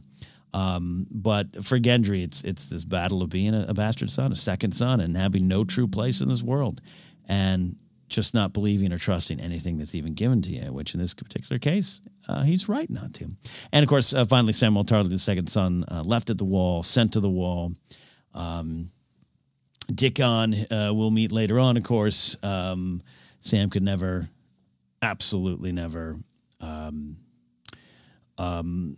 [0.54, 4.36] Um, but for Gendry, it's it's this battle of being a, a, bastard son, a
[4.36, 6.80] second son, and having no true place in this world,
[7.28, 7.76] and
[8.14, 10.74] just not believing or trusting anything that's even given to you.
[10.74, 13.26] Which in this particular case, uh, he's right not to.
[13.72, 16.84] And of course, uh, finally, Samwell Tarly, the second son, uh, left at the wall,
[16.84, 17.72] sent to the wall.
[18.34, 18.90] Um,
[19.94, 22.38] Dickon uh, will meet later on, of course.
[22.44, 23.02] Um,
[23.42, 24.30] Sam could never
[25.02, 26.16] absolutely never
[26.62, 27.18] um,
[28.38, 28.96] um,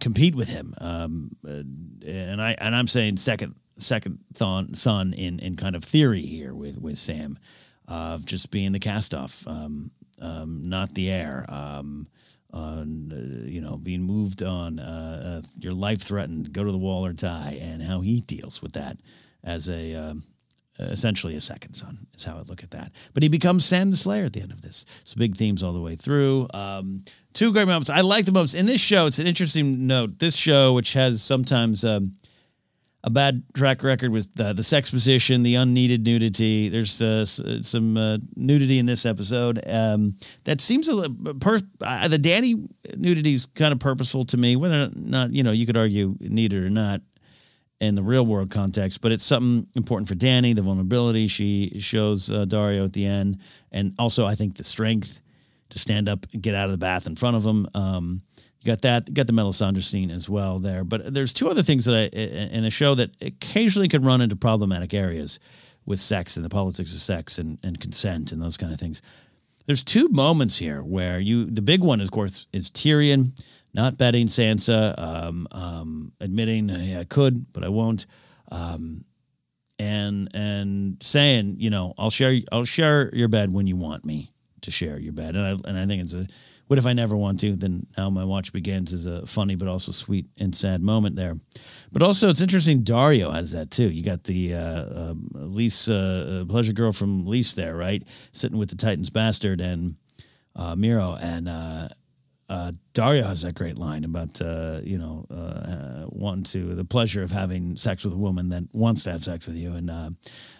[0.00, 0.72] compete with him.
[0.80, 6.22] Um, and I and I'm saying second second thon, son in in kind of theory
[6.22, 7.38] here with with Sam
[7.90, 9.90] of just being the cast off, um,
[10.22, 11.44] um, not the heir.
[11.48, 12.06] Um,
[12.52, 17.06] uh, you know, being moved on, uh, uh, your life threatened, go to the wall
[17.06, 18.96] or die, and how he deals with that
[19.44, 20.22] as a um,
[20.80, 22.92] essentially a second son is how I look at that.
[23.14, 24.86] But he becomes Sam the Slayer at the end of this.
[25.04, 26.48] So big themes all the way through.
[26.54, 27.02] Um,
[27.34, 27.90] two great moments.
[27.90, 29.06] I like the moments in this show.
[29.06, 30.18] It's an interesting note.
[30.18, 32.12] This show, which has sometimes um,
[33.02, 36.68] a bad track record with the, the sexposition, the unneeded nudity.
[36.68, 41.08] There's uh, some uh, nudity in this episode um, that seems a.
[41.40, 44.56] Per- uh, the Danny nudity is kind of purposeful to me.
[44.56, 47.00] Whether or not you know, you could argue needed or not
[47.80, 50.52] in the real world context, but it's something important for Danny.
[50.52, 53.38] The vulnerability she shows uh, Daario at the end,
[53.72, 55.20] and also I think the strength
[55.70, 57.66] to stand up and get out of the bath in front of him.
[57.74, 58.22] Um,
[58.62, 59.08] you got that.
[59.08, 60.84] You got the Melisandre scene as well there.
[60.84, 64.36] But there's two other things that I in a show that occasionally could run into
[64.36, 65.40] problematic areas
[65.86, 69.00] with sex and the politics of sex and, and consent and those kind of things.
[69.66, 73.32] There's two moments here where you the big one, of course, is Tyrion
[73.72, 78.06] not betting Sansa, um, um, admitting hey, I could but I won't,
[78.50, 79.04] um,
[79.78, 84.30] and and saying you know I'll share I'll share your bed when you want me
[84.62, 86.26] to share your bed, and I and I think it's a
[86.70, 87.56] what if I never want to?
[87.56, 91.34] Then now my watch begins is a funny but also sweet and sad moment there.
[91.90, 92.84] But also it's interesting.
[92.84, 93.90] Daario has that too.
[93.90, 98.70] You got the uh, um, Lys uh, pleasure girl from Lys there, right, sitting with
[98.70, 99.96] the Titans bastard and
[100.54, 101.48] uh, Mero and.
[101.48, 101.88] Uh,
[102.48, 107.22] uh, Daario has that great line about uh, you know uh, wanting to the pleasure
[107.22, 110.10] of having sex with a woman that wants to have sex with you, and uh,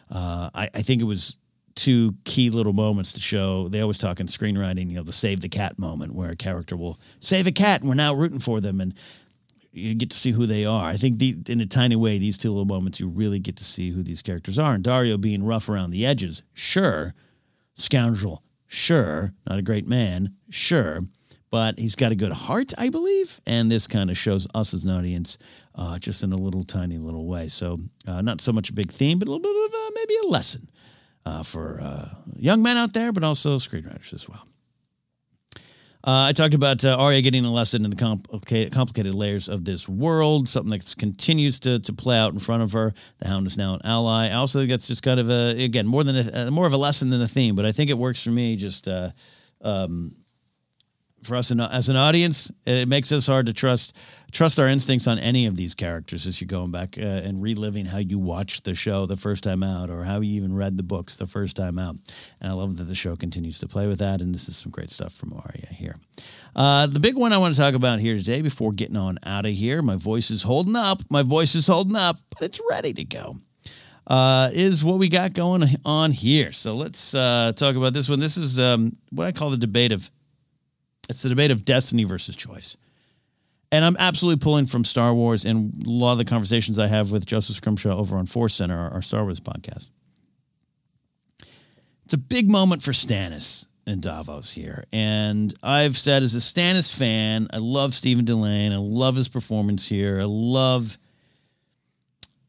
[0.08, 1.36] uh, I, I, think it was
[1.74, 3.68] two key little moments to show.
[3.68, 6.76] They always talk in screenwriting, you know, the save the cat moment where a character
[6.76, 8.94] will save a cat and we're now rooting for them and
[9.72, 10.86] you get to see who they are.
[10.86, 13.64] I think the, in a tiny way, these two little moments, you really get to
[13.64, 14.74] see who these characters are.
[14.74, 17.14] And Daario being rough around the edges, sure.
[17.74, 19.32] Scoundrel, sure.
[19.48, 21.00] Not a great man, sure.
[21.50, 23.40] But he's got a good heart, I believe.
[23.46, 25.38] And this kind of shows us as an audience
[25.74, 27.48] uh, just in a little tiny little way.
[27.48, 30.14] So, uh, not so much a big theme, but a little bit of uh, maybe
[30.24, 30.68] a lesson
[31.26, 34.46] uh, for uh, young men out there, but also screenwriters as well.
[36.02, 39.66] Uh, I talked about uh, Arya getting a lesson in the complicated, complicated layers of
[39.66, 42.94] this world, something that continues to, to play out in front of her.
[43.18, 44.28] The Hound is now an ally.
[44.28, 46.78] I also think that's just kind of a again more than a, more of a
[46.78, 48.56] lesson than a theme, but I think it works for me.
[48.56, 48.88] Just
[49.62, 50.10] um,
[51.22, 53.96] for us as an audience, it makes us hard to trust
[54.30, 57.84] trust our instincts on any of these characters as you're going back uh, and reliving
[57.84, 60.82] how you watched the show the first time out or how you even read the
[60.82, 61.96] books the first time out.
[62.40, 64.20] And I love that the show continues to play with that.
[64.20, 65.96] And this is some great stuff from Arya here.
[66.54, 69.46] Uh, the big one I want to talk about here today before getting on out
[69.46, 70.98] of here, my voice is holding up.
[71.10, 73.34] My voice is holding up, but it's ready to go.
[74.06, 76.50] Uh, is what we got going on here.
[76.50, 78.18] So let's uh, talk about this one.
[78.18, 80.10] This is um, what I call the debate of
[81.10, 82.76] it's the debate of destiny versus choice.
[83.72, 87.10] And I'm absolutely pulling from Star Wars and a lot of the conversations I have
[87.10, 89.90] with Joseph Scrimshaw over on Force Center, our, Star Wars podcast.
[92.04, 94.84] It's a big moment for Stannis and Davos here.
[94.92, 98.72] And I've said as a Stannis fan, I love Stephen Dillane.
[98.72, 100.20] I love his performance here.
[100.20, 100.96] I love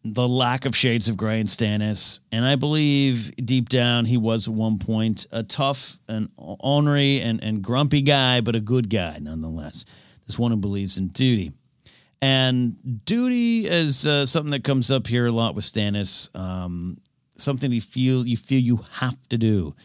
[0.03, 2.21] the lack of shades of gray in Stannis.
[2.31, 7.43] And I believe deep down he was at one point a tough and ornery and,
[7.43, 9.85] and grumpy guy, but a good guy nonetheless
[10.27, 11.51] is one who believes in duty.
[12.21, 16.29] And duty is uh, something that comes up here a lot with Stannis.
[16.35, 16.97] Um,
[17.35, 19.75] something you feel you feel you have to do.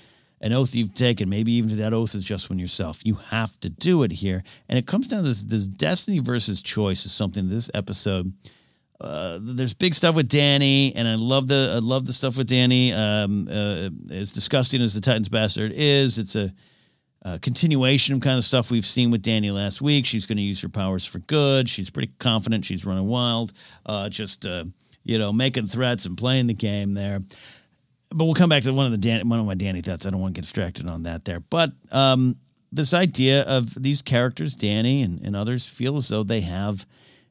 [0.43, 3.01] An oath you've taken, maybe even that oath is just when yourself.
[3.05, 6.61] You have to do it here, and it comes down to this: this destiny versus
[6.61, 7.49] choice is something.
[7.49, 8.31] This episode,
[9.01, 12.47] uh, there's big stuff with Danny, and I love the I love the stuff with
[12.47, 12.93] Danny.
[12.93, 16.51] Um, uh, as disgusting as the Titans bastard is, it's a
[17.25, 20.07] uh, continuation of kind of stuff we've seen with Danny last week.
[20.07, 21.69] She's going to use her powers for good.
[21.69, 22.65] She's pretty confident.
[22.65, 23.53] She's running wild,
[23.85, 24.65] uh, just uh,
[25.03, 27.19] you know, making threats and playing the game there.
[28.11, 30.07] But we'll come back to one of the one of my Danny thoughts.
[30.07, 31.41] I don't want to get distracted on that there.
[31.41, 32.35] But um,
[32.73, 36.87] this idea of these characters, Danny and, and others, feel as though they have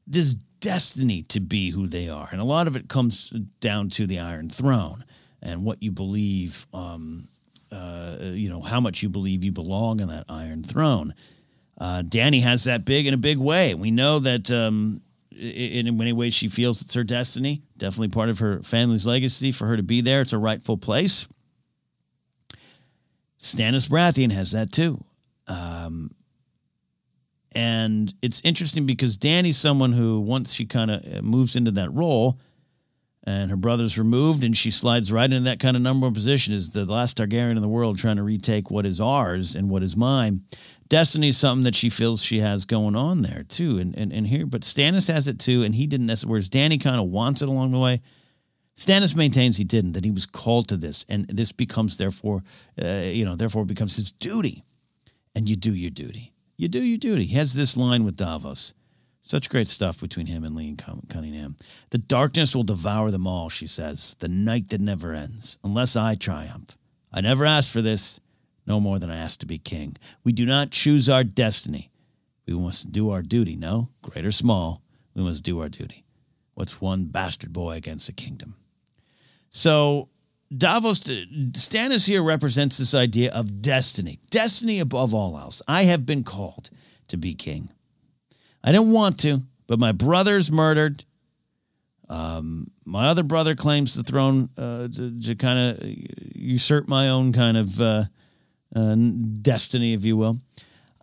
[0.05, 4.07] this destiny to be who they are, and a lot of it comes down to
[4.07, 5.03] the Iron Throne
[5.43, 6.65] and what you believe.
[6.73, 7.27] Um,
[7.71, 11.13] uh, you know, how much you believe you belong in that Iron Throne.
[11.77, 13.73] Uh, Danny has that big in a big way.
[13.75, 15.01] We know that um,
[15.31, 19.67] in, many ways she feels it's her destiny, definitely part of her family's legacy for
[19.67, 20.21] her to be there.
[20.21, 21.27] It's a rightful place.
[23.39, 24.97] Stannis Baratheon has that too.
[25.47, 26.09] Um,
[27.55, 31.91] and it's interesting because Danny's someone who, once she kind of uh, moves into that
[31.93, 32.37] role,
[33.25, 36.53] and her brother's removed, and she slides right into that kind of number one position
[36.53, 39.81] as the last Targaryen in the world trying to retake what is ours and what
[39.81, 40.41] is mine.
[40.89, 44.27] Destiny is something that she feels she has going on there too, and and, and
[44.27, 46.33] here, but Stannis has it too, and he didn't necessarily.
[46.33, 48.01] Whereas Danny kind of wants it along the way.
[48.77, 52.43] Stannis maintains he didn't; that he was called to this, and this becomes therefore,
[52.83, 54.63] uh, you know, therefore becomes his duty.
[55.37, 56.31] And you do your duty.
[56.57, 57.25] You do your duty.
[57.25, 58.73] He has this line with Davos.
[59.21, 61.55] Such great stuff between him and Liam Cunningham.
[61.89, 66.13] The darkness will devour them all, she says, the night that never ends, unless I
[66.13, 66.77] triumph.
[67.11, 68.19] I never asked for this,
[68.67, 69.97] no more than I asked to be king.
[70.23, 71.89] We do not choose our destiny.
[72.45, 74.83] We must do our duty, no, great or small,
[75.15, 76.03] we must do our duty.
[76.53, 78.55] What's one bastard boy against a kingdom?
[79.49, 80.09] So
[80.55, 85.61] Davos Stannis here represents this idea of destiny, destiny above all else.
[85.67, 86.69] I have been called
[87.07, 87.69] to be king.
[88.63, 91.03] I didn't want to, but my brother's murdered.
[92.09, 95.79] Um, my other brother claims the throne uh, to, to kind of
[96.35, 98.03] usurp my own kind of uh,
[98.75, 98.95] uh,
[99.41, 100.37] destiny, if you will.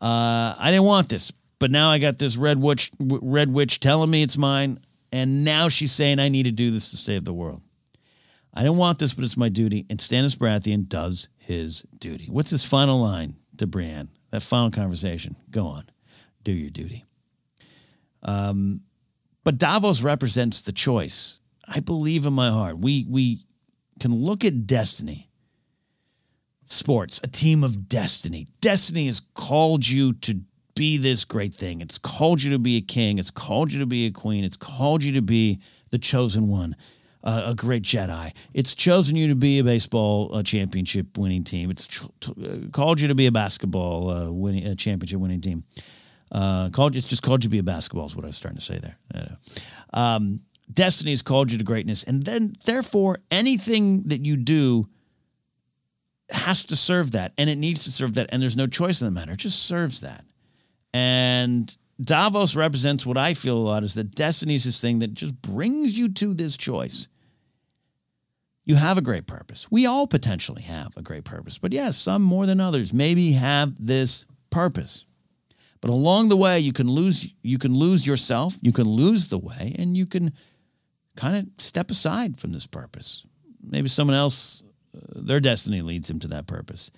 [0.00, 4.10] Uh, I didn't want this, but now I got this red witch, red witch telling
[4.10, 4.78] me it's mine,
[5.12, 7.60] and now she's saying I need to do this to save the world.
[8.54, 9.86] I don't want this, but it's my duty.
[9.88, 12.26] And Stannis Baratheon does his duty.
[12.30, 14.08] What's his final line to Brienne?
[14.30, 15.36] That final conversation.
[15.50, 15.82] Go on,
[16.42, 17.04] do your duty.
[18.22, 18.80] Um,
[19.44, 21.40] but Davos represents the choice.
[21.66, 22.80] I believe in my heart.
[22.80, 23.40] We we
[24.00, 25.28] can look at destiny.
[26.64, 28.46] Sports, a team of destiny.
[28.60, 30.40] Destiny has called you to
[30.74, 31.82] be this great thing.
[31.82, 33.18] It's called you to be a king.
[33.18, 34.42] It's called you to be a queen.
[34.42, 35.60] It's called you to be
[35.90, 36.74] the chosen one
[37.24, 38.32] uh, a great Jedi.
[38.54, 41.70] It's chosen you to be a baseball uh, championship winning team.
[41.70, 45.40] It's tr- t- uh, called you to be a basketball uh, winning a championship winning
[45.40, 45.64] team.
[46.30, 48.58] Uh, called it's just called you to be a basketball is what I was starting
[48.58, 49.36] to say there.
[49.92, 50.40] Um,
[50.72, 54.86] destiny has called you to greatness, and then therefore anything that you do
[56.30, 59.08] has to serve that, and it needs to serve that, and there's no choice in
[59.08, 59.32] the matter.
[59.32, 60.24] It just serves that,
[60.94, 65.14] and Davos represents what I feel a lot is that destiny is this thing that
[65.14, 67.08] just brings you to this choice.
[68.64, 69.66] You have a great purpose.
[69.70, 73.74] We all potentially have a great purpose, but yes, some more than others maybe have
[73.84, 75.04] this purpose.
[75.80, 79.38] But along the way, you can lose you can lose yourself, you can lose the
[79.38, 80.32] way, and you can
[81.16, 83.26] kind of step aside from this purpose.
[83.60, 84.62] Maybe someone else,
[84.96, 86.90] uh, their destiny leads them to that purpose.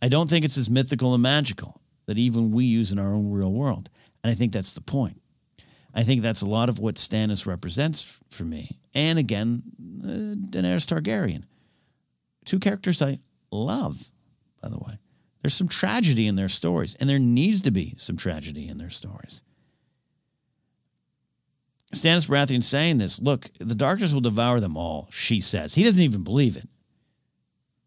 [0.00, 3.30] I don't think it's as mythical and magical that even we use in our own
[3.30, 3.90] real world.
[4.24, 5.20] And I think that's the point.
[5.94, 8.70] I think that's a lot of what Stannis represents for me.
[8.94, 9.62] And again,
[10.04, 11.44] uh, Daenerys Targaryen.
[12.44, 13.18] Two characters I
[13.50, 14.10] love,
[14.62, 14.94] by the way.
[15.42, 18.90] There's some tragedy in their stories, and there needs to be some tragedy in their
[18.90, 19.42] stories.
[21.94, 25.74] Stannis Baratheon saying this, look, the darkness will devour them all, she says.
[25.74, 26.66] He doesn't even believe it.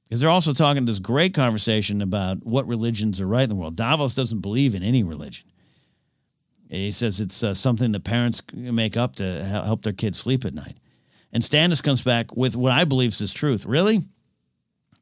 [0.04, 3.78] Because they're also talking this great conversation about what religions are right in the world.
[3.78, 5.46] Davos doesn't believe in any religion.
[6.70, 10.54] He says it's uh, something the parents make up to help their kids sleep at
[10.54, 10.78] night.
[11.34, 13.66] And Stannis comes back with what I believe is his truth.
[13.66, 14.00] Really?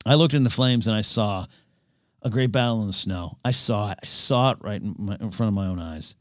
[0.06, 1.46] I looked in the flames and I saw
[2.22, 3.32] a great battle in the snow.
[3.44, 3.98] I saw it.
[4.02, 6.15] I saw it right in, my, in front of my own eyes.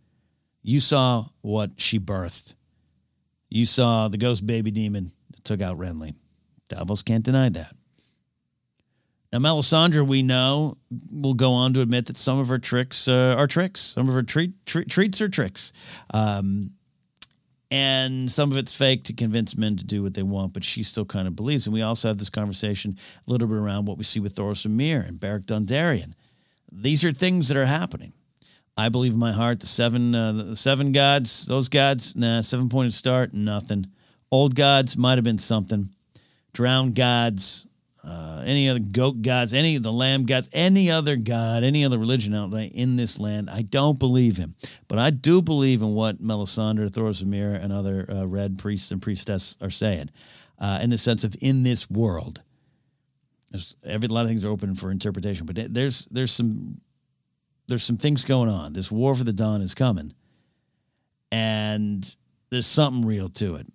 [0.62, 2.54] You saw what she birthed.
[3.50, 6.14] You saw the ghost baby demon that took out Renly.
[6.68, 7.72] Davos can't deny that.
[9.32, 10.76] Now, Melisandre, we know,
[11.12, 13.80] will go on to admit that some of her tricks uh, are tricks.
[13.80, 15.72] Some of her treat, treat, treats are tricks.
[16.14, 16.70] Um,
[17.70, 20.82] and some of it's fake to convince men to do what they want, but she
[20.82, 21.66] still kind of believes.
[21.66, 24.64] And we also have this conversation a little bit around what we see with Thoros
[24.64, 26.14] and Myr and Beric Dondarrion.
[26.72, 28.12] These are things that are happening.
[28.76, 32.68] I believe in my heart the seven uh, the seven gods, those gods, nah, seven
[32.68, 33.86] pointed start, nothing.
[34.30, 35.90] Old gods might have been something.
[36.52, 37.66] Drowned gods,
[38.08, 41.98] uh, any other goat gods, any of the lamb gods, any other god, any other
[41.98, 43.50] religion out there in this land.
[43.50, 44.54] I don't believe him,
[44.88, 48.90] but I do believe in what Melisandre, Thoros of Myr, and other uh, red priests
[48.90, 50.08] and priestesses are saying,
[50.58, 52.42] uh, in the sense of in this world.
[53.50, 56.80] There's every a lot of things are open for interpretation, but there's there's some
[57.66, 58.72] there's some things going on.
[58.72, 60.14] This war for the dawn is coming,
[61.30, 62.16] and
[62.50, 63.66] there's something real to it.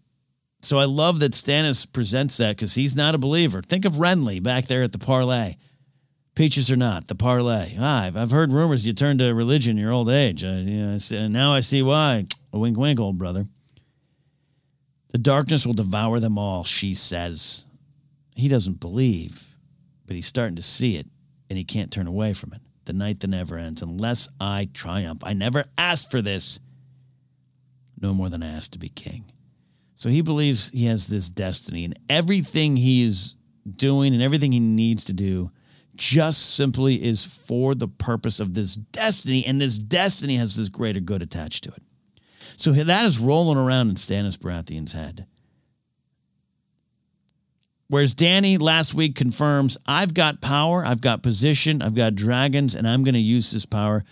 [0.64, 3.62] So I love that Stannis presents that because he's not a believer.
[3.62, 5.56] Think of Renly back there at the parlay.
[6.36, 7.74] Peaches or not, the parlay.
[7.78, 10.42] Ah, I've, I've heard rumors you turned to religion in your old age.
[10.44, 12.26] Uh, you know, now I see why.
[12.54, 13.46] A wink, wink, old brother.
[15.10, 17.68] The darkness will devour them all, she says.
[18.34, 19.58] He doesn't believe,
[20.08, 21.08] but he's starting to see it,
[21.50, 22.62] and he can't turn away from it.
[22.86, 25.22] The night that never ends, unless I triumph.
[25.26, 26.60] I never asked for this.
[28.02, 29.26] No more than I asked to be king.
[29.96, 33.36] So he believes he has this destiny, and everything he is
[33.70, 35.52] doing and everything he needs to do
[35.96, 41.00] just simply is for the purpose of this destiny, and this destiny has this greater
[41.00, 41.84] good attached to it.
[42.58, 45.26] So that is rolling around in Stannis Baratheon's head.
[47.88, 52.88] Whereas Danny last week confirms, I've got power, I've got position, I've got dragons, and
[52.88, 54.04] I'm going to use this power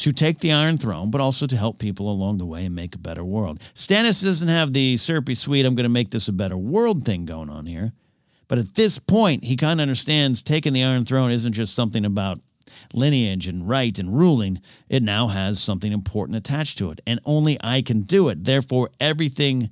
[0.00, 2.94] to take the Iron Throne, but also to help people along the way and make
[2.94, 3.58] a better world.
[3.74, 7.26] Stannis doesn't have the syrupy sweet, I'm going to make this a better world thing
[7.26, 7.92] going on here.
[8.48, 12.06] But at this point, he kind of understands taking the Iron Throne isn't just something
[12.06, 12.38] about
[12.94, 14.60] lineage and right and ruling.
[14.88, 18.44] It now has something important attached to it, and only I can do it.
[18.44, 19.68] Therefore, everything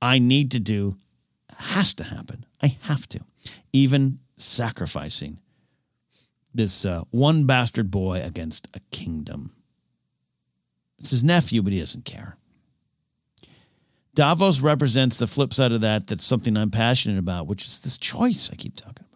[0.00, 0.96] I need to do
[1.58, 2.46] has to happen.
[2.62, 3.20] I have to,
[3.74, 5.38] even sacrificing
[6.54, 9.52] this uh, one bastard boy against a kingdom.
[10.98, 12.36] It's his nephew, but he doesn't care.
[14.14, 16.06] Davos represents the flip side of that.
[16.06, 19.10] That's something I'm passionate about, which is this choice I keep talking about.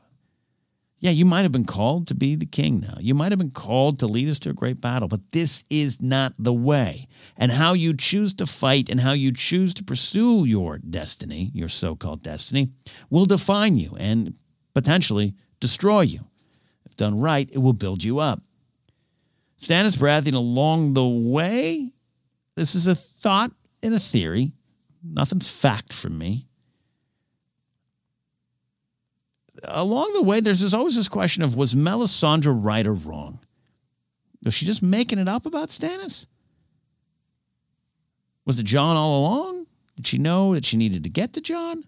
[0.98, 2.94] Yeah, you might have been called to be the king now.
[2.98, 6.00] You might have been called to lead us to a great battle, but this is
[6.00, 7.06] not the way.
[7.36, 11.68] And how you choose to fight and how you choose to pursue your destiny, your
[11.68, 12.68] so called destiny,
[13.10, 14.34] will define you and
[14.72, 16.20] potentially destroy you.
[16.96, 18.40] Done right, it will build you up.
[19.60, 21.90] Stannis Baratheon along the way,
[22.54, 23.50] this is a thought
[23.82, 24.52] and a theory
[25.04, 26.46] Nothing's fact from me.
[29.64, 33.40] Along the way, there's always this question of was Melisandre right or wrong?
[34.44, 36.26] Was she just making it up about Stannis?
[38.44, 39.66] Was it Jon all along?
[39.96, 41.84] Did she know that she needed to get to Jon?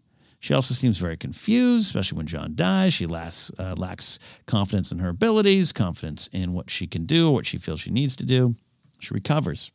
[0.46, 2.94] She also seems very confused, especially when Jon dies.
[2.94, 7.44] She lacks, uh, lacks confidence in her abilities, confidence in what she can do, what
[7.44, 8.54] she feels she needs to do.
[9.00, 9.72] She recovers.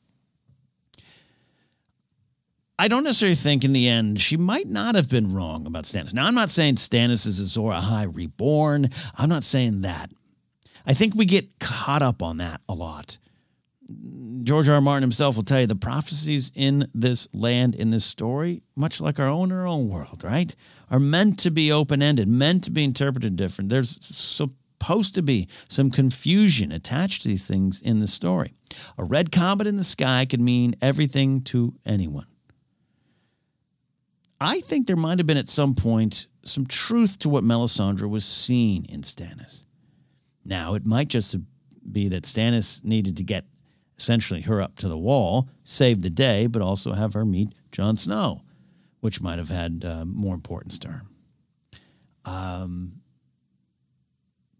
[2.80, 6.13] I don't necessarily think in the end she might not have been wrong about Stannis.
[6.13, 8.88] Now, I'm not saying Stannis is Azor Ahai reborn.
[9.17, 10.09] I'm not saying that.
[10.86, 13.17] I think we get caught up on that a lot.
[14.44, 14.76] George R.
[14.76, 14.82] R.
[14.82, 19.20] Martin himself will tell you the prophecies in this land, in this story, much like
[19.20, 20.56] our own our own world, right,
[20.89, 23.70] are meant to be open ended, meant to be interpreted different.
[23.70, 28.54] There's supposed to be some confusion attached to these things in the story.
[28.98, 32.26] A red comet in the sky could mean everything to anyone.
[34.39, 38.26] I think there might have been at some point some truth to what Melisandre was
[38.26, 39.66] seeing in Stannis.
[40.44, 41.36] Now, it might just
[41.92, 43.46] be that Stannis needed to get
[44.02, 47.95] essentially her up to the wall, save the day, but also have her meet Jon
[47.95, 48.41] Snow,
[48.99, 51.02] which might have had uh, more importance to her.
[52.26, 52.93] Um,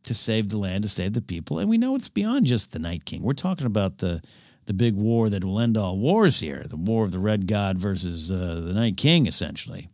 [0.04, 1.60] to save the land, to save the people.
[1.60, 3.22] And we know it's beyond just the Night King.
[3.22, 4.22] We're talking about the
[4.66, 7.80] the big war that will end all wars here, the war of the Red God
[7.80, 9.90] versus uh, the Night King, essentially.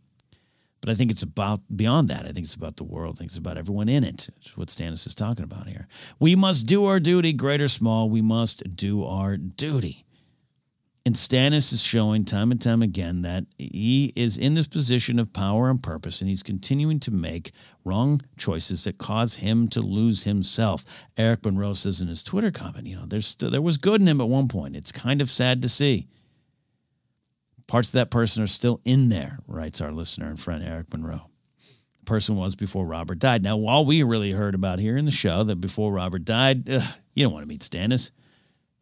[0.80, 2.24] But I think it's about beyond that.
[2.24, 3.16] I think it's about the world.
[3.16, 4.28] I think it's about everyone in it.
[4.36, 5.88] It's what Stannis is talking about here.
[6.20, 8.08] We must do our duty, great or small.
[8.08, 10.04] We must do our duty.
[11.08, 15.32] And Stannis is showing time and time again that he is in this position of
[15.32, 17.50] power and purpose, and he's continuing to make
[17.82, 20.84] wrong choices that cause him to lose himself.
[21.16, 24.20] Eric Monroe says in his Twitter comment, you know, there's there was good in him
[24.20, 24.76] at one point.
[24.76, 26.08] It's kind of sad to see.
[27.68, 31.30] Parts of that person are still in there, writes our listener and friend Eric Monroe.
[32.00, 33.44] The person was before Robert died.
[33.44, 36.82] Now, all we really heard about here in the show that before Robert died, ugh,
[37.14, 38.10] you don't want to meet Stannis.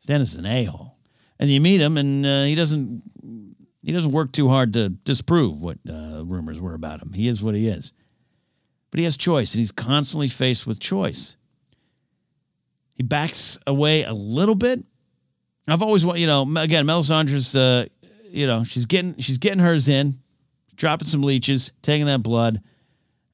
[0.07, 0.97] Stannis is an a-hole
[1.39, 3.03] and you meet him, and uh, he doesn't
[3.82, 7.12] he doesn't work too hard to disprove what uh, rumors were about him.
[7.12, 7.93] He is what he is,
[8.91, 11.37] but he has choice, and he's constantly faced with choice.
[12.95, 14.80] He backs away a little bit.
[15.68, 17.87] I've always want you know again, Melisandre's uh,
[18.31, 20.14] you know she's getting she's getting hers in,
[20.74, 22.61] dropping some leeches, taking that blood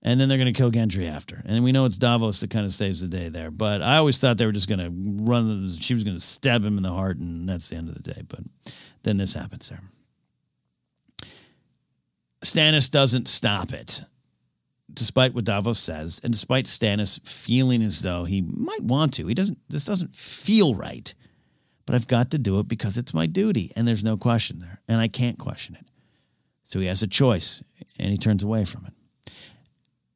[0.02, 1.40] and then they're going to kill Gendry after.
[1.46, 3.50] And we know it's Davos that kind of saves the day there.
[3.50, 4.90] But I always thought they were just going to
[5.24, 7.94] run, she was going to stab him in the heart, and that's the end of
[7.94, 8.22] the day.
[8.26, 8.40] But
[9.04, 9.80] then this happens there.
[12.44, 14.02] Stannis doesn't stop it,
[14.92, 19.28] despite what Davos says, and despite Stannis feeling as though he might want to.
[19.28, 21.14] He doesn't, this doesn't feel right,
[21.86, 24.80] but I've got to do it because it's my duty, and there's no question there,
[24.88, 25.86] and I can't question it.
[26.64, 27.62] So he has a choice,
[27.98, 28.92] and he turns away from it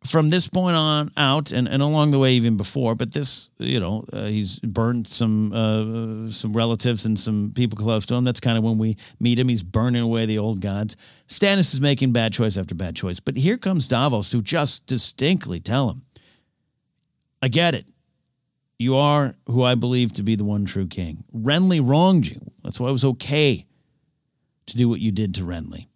[0.06, 3.80] from this point on out, and, and along the way even before, but this, you
[3.80, 8.24] know, uh, he's burned some uh, some relatives and some people close to him.
[8.24, 9.48] That's kind of when we meet him.
[9.48, 10.96] He's burning away the old gods.
[11.28, 15.60] Stannis is making bad choice after bad choice, but here comes Davos to just distinctly
[15.60, 16.02] tell him,
[17.42, 17.86] "I get it.
[18.78, 21.24] You are who I believe to be the one true king.
[21.34, 22.40] Renly wronged you.
[22.62, 23.64] That's why it was okay
[24.66, 25.86] to do what you did to Renly,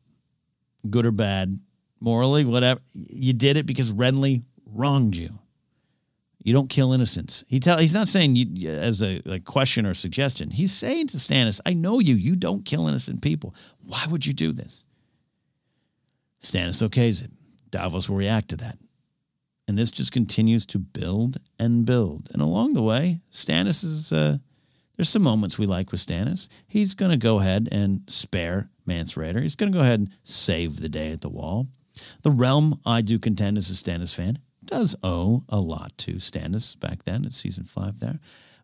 [0.89, 1.59] good or bad."
[2.01, 2.81] morally, whatever.
[2.95, 5.28] You did it because Renly wronged you.
[6.43, 7.45] You don't kill innocents.
[7.49, 10.51] He tell he's not saying you, as a like question or suggestion.
[10.51, 12.14] He's saying to Stannis, "I know you.
[12.14, 13.55] You don't kill innocent people.
[13.85, 14.83] Why would you do this?"
[16.43, 17.31] Stannis okays it.
[17.70, 18.78] Davos will react to that.
[19.71, 22.29] And this just continues to build and build.
[22.33, 24.39] And along the way, Stannis is, uh,
[24.97, 26.49] there's some moments we like with Stannis.
[26.66, 29.41] He's going to go ahead and spare Mance Rayder.
[29.41, 31.68] He's going to go ahead and save the day at the wall.
[32.23, 36.79] The realm, I do contend as a Stannis fan, does owe a lot to Stannis
[36.81, 38.18] back then in season five there.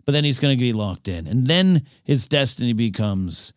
[0.06, 1.28] But then he's going to be locked in.
[1.28, 3.52] And then his destiny becomes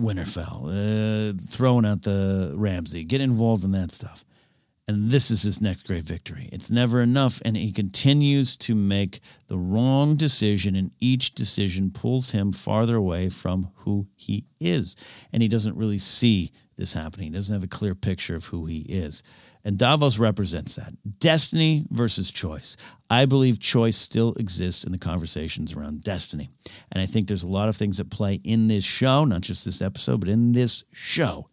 [0.00, 4.24] Winterfell, uh, throwing out the Ramsay, get involved in that stuff.
[4.88, 6.48] And this is his next great victory.
[6.50, 12.30] It's never enough, and he continues to make the wrong decision, and each decision pulls
[12.30, 14.96] him farther away from who he is.
[15.30, 17.28] And he doesn't really see this happening.
[17.28, 19.22] He doesn't have a clear picture of who he is.
[19.62, 22.78] And Davos represents that destiny versus choice.
[23.10, 26.48] I believe choice still exists in the conversations around destiny.
[26.90, 29.66] And I think there's a lot of things that play in this show, not just
[29.66, 31.48] this episode, but in this show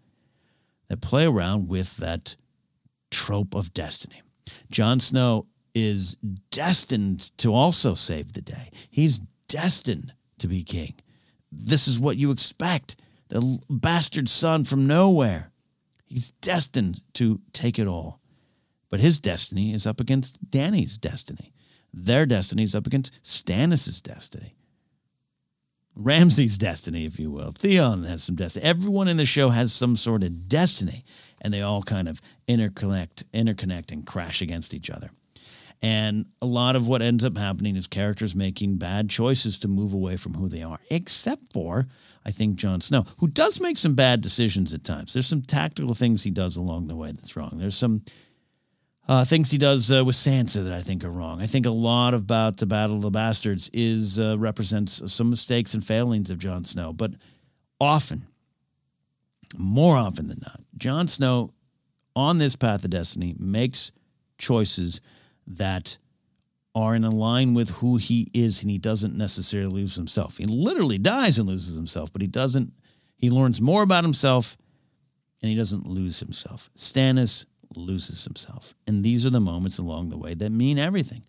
[0.87, 2.37] that play around with that
[3.11, 4.21] trope of destiny.
[4.71, 6.15] Jon Snow is
[6.51, 10.93] destined to also save the day, he's destined to be king.
[11.51, 12.95] This is what you expect
[13.29, 15.51] the bastard son from nowhere
[16.05, 18.21] He's destined to take it all.
[18.89, 21.51] But his destiny is up against Danny's destiny.
[21.93, 24.55] Their destiny is up against Stannis' destiny.
[25.95, 27.51] Ramsay's destiny, if you will.
[27.51, 28.65] Theon has some destiny.
[28.65, 31.05] Everyone in the show has some sort of destiny,
[31.45, 32.19] and they all kind of
[32.49, 35.11] interconnect, interconnect and crash against each other.
[35.83, 39.93] And a lot of what ends up happening is characters making bad choices to move
[39.93, 41.85] away from who they are, except for,
[42.25, 45.13] I think, Jon Snow, who does make some bad decisions at times.
[45.13, 47.51] There's some tactical things he does along the way that's wrong.
[47.53, 48.01] There's some
[49.07, 51.39] uh, things he does uh, with Sansa that I think are wrong.
[51.43, 55.75] I think a lot about the Battle of the Bastards is uh, represents some mistakes
[55.75, 57.11] and failings of Jon Snow, but
[57.79, 58.25] often,
[59.57, 61.51] more often than not, Jon Snow
[62.15, 63.91] on this path of destiny makes
[64.37, 65.01] choices–
[65.47, 65.97] that
[66.73, 70.37] are in line with who he is and he doesn't necessarily lose himself.
[70.37, 72.73] He literally dies and loses himself, but he doesn't
[73.17, 74.57] he learns more about himself
[75.41, 76.69] and he doesn't lose himself.
[76.75, 77.45] Stannis
[77.75, 78.73] loses himself.
[78.87, 81.23] And these are the moments along the way that mean everything.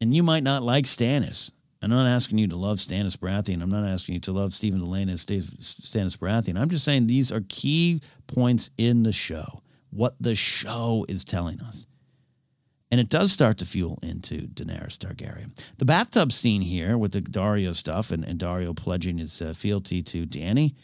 [0.00, 1.50] And you might not like Stannis.
[1.82, 3.62] I'm not asking you to love Stannis Baratheon.
[3.62, 6.58] I'm not asking you to love Stephen Dillane as Stannis Baratheon.
[6.58, 11.58] I'm just saying these are key points in the show, what the show is telling
[11.60, 11.86] us.
[12.90, 15.54] And it does start to fuel into Daenerys Targaryen.
[15.78, 20.02] The bathtub scene here with the Daario stuff and, and Daario pledging his uh, fealty
[20.02, 20.74] to Dany,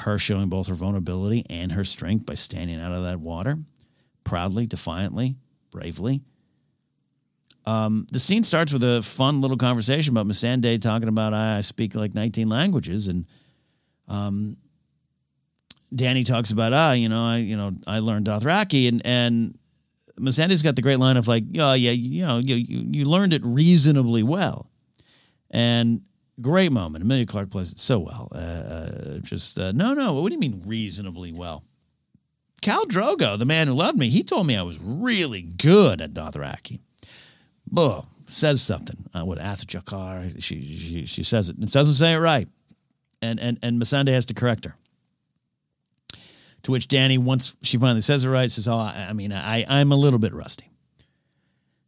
[0.00, 3.56] her showing both her vulnerability and her strength by standing out of that water,
[4.22, 5.36] proudly, defiantly,
[5.70, 6.20] bravely.
[7.66, 11.94] Um, the scene starts with a fun little conversation about Missandei talking about I speak
[11.94, 13.26] like 19 languages, and
[14.08, 14.56] um,
[15.94, 19.58] Dany talks about ah, you know, I you know I learned Dothraki, and and
[20.18, 23.32] Missandei's got the great line of like, oh yeah, you know, you, you, you learned
[23.32, 24.70] it reasonably well,
[25.50, 26.00] and
[26.40, 27.04] great moment.
[27.04, 28.28] Emilia Clarke plays it so well.
[28.32, 30.14] Uh, uh, just uh, no, no.
[30.20, 31.64] What do you mean reasonably well?
[32.62, 36.10] Khal Drogo, the man who loved me, he told me I was really good at
[36.10, 36.80] Dothraki.
[37.76, 38.96] Boom, says something.
[39.12, 41.56] Uh, what Athjakar, she, she she says it.
[41.62, 42.48] It doesn't say it right,
[43.20, 44.74] and and and Missandei has to correct her.
[46.62, 49.66] To which Danny, once she finally says it right, says, "Oh, I, I mean, I,
[49.68, 50.70] I'm a little bit rusty."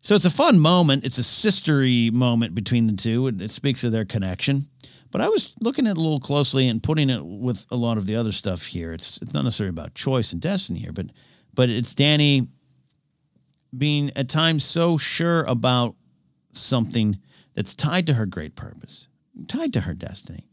[0.03, 1.07] So it's a fun moment.
[1.07, 3.26] It's a sistery moment between the two.
[3.26, 4.66] It, it speaks of their connection.
[5.11, 7.97] But I was looking at it a little closely and putting it with a lot
[7.97, 8.93] of the other stuff here.
[8.93, 11.07] It's it's not necessarily about choice and destiny here, but
[11.55, 12.47] but it's Dany
[13.77, 15.95] being at times so sure about
[16.53, 17.16] something
[17.55, 19.09] that's tied to her great purpose,
[19.49, 20.45] tied to her destiny.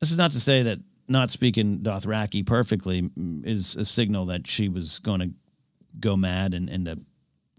[0.00, 0.78] This is not to say that
[1.08, 3.10] not speaking Dothraki perfectly
[3.42, 5.30] is a signal that she was going to
[5.98, 6.98] go mad and end up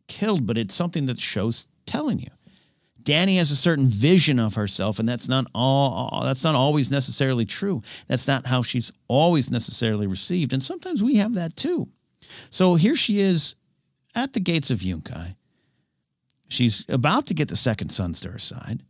[0.08, 2.30] killed, but it's something that shows telling you.
[3.04, 6.22] Danny has a certain vision of herself, and that's not all.
[6.24, 7.82] That's not always necessarily true.
[8.08, 11.88] That's not how she's always necessarily received, and sometimes we have that too.
[12.52, 13.56] So here she is
[14.16, 15.36] at the gates of Yunkai.
[16.47, 18.82] She's about to get the second sons to her side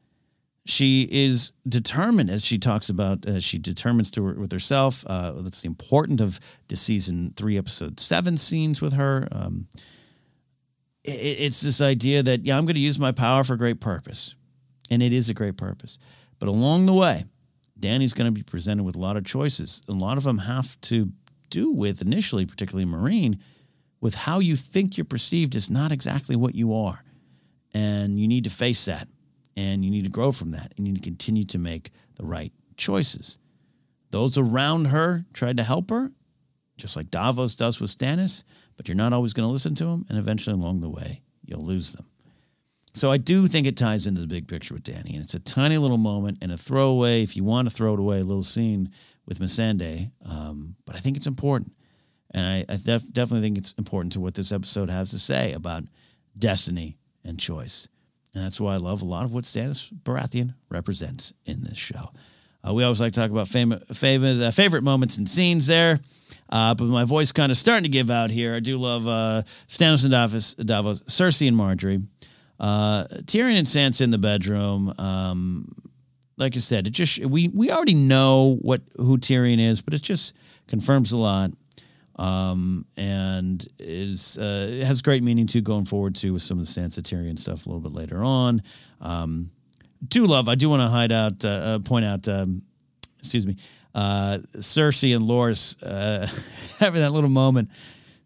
[0.70, 5.04] she is determined, as she talks about, as she determines to with herself.
[5.08, 9.28] Uh, that's the important of the season three, episode seven scenes with her.
[9.32, 9.68] Um,
[11.04, 13.80] it, it's this idea that yeah, I'm going to use my power for a great
[13.80, 14.36] purpose,
[14.92, 15.98] and it is a great purpose.
[16.38, 17.22] But along the way,
[17.80, 19.82] Danny's going to be presented with a lot of choices.
[19.88, 21.12] and A lot of them have to
[21.50, 23.40] do with initially, particularly Meereen,
[24.02, 27.04] with how you think you're perceived is not exactly what you are.
[27.74, 29.08] And you need to face that.
[29.58, 30.74] And you need to grow from that.
[30.78, 33.40] And you need to continue to make the right choices.
[34.12, 36.12] Those around her tried to help her,
[36.78, 38.44] just like Davos does with Stannis,
[38.78, 40.06] but you're not always going to listen to them.
[40.10, 42.06] And eventually, along the way, you'll lose them.
[42.94, 45.14] So I do think it ties into the big picture with Dany.
[45.14, 48.00] And it's a tiny little moment and a throwaway, if you want to throw it
[48.00, 48.90] away, a little scene
[49.28, 50.12] with Missandei.
[50.28, 51.72] Um, but I think it's important.
[52.32, 55.54] And I, I def- definitely think it's important to what this episode has to say
[55.54, 55.84] about
[56.38, 57.88] destiny and choice.
[58.34, 62.12] And that's why I love a lot of what Stannis Baratheon represents in this show.
[62.64, 65.98] Uh, we always like to talk about fam- favorite, uh, favorite moments and scenes there.
[66.52, 68.54] Uh, but my voice kind of starting to give out here.
[68.54, 72.04] I do love uh, Stannis and Davos, Davos, Cersei and Margaery,
[72.60, 74.94] Uh, Tyrion and Sansa in the bedroom.
[75.00, 75.72] Um,
[76.38, 80.02] like I said, it just we we already know what who Tyrion is, but it
[80.02, 80.36] just
[80.68, 81.52] confirms a lot.
[82.20, 86.70] Um, and is uh, has great meaning too going forward too with some of the
[86.70, 88.62] Sansa Tyrion stuff a little bit later on.
[89.00, 89.52] Um,
[90.06, 90.50] do love.
[90.50, 92.28] I do want to hide out, uh, uh, point out.
[92.28, 92.62] Um,
[93.20, 93.56] excuse me,
[93.96, 96.28] uh, Cersei and Loras uh,
[96.84, 97.70] having that little moment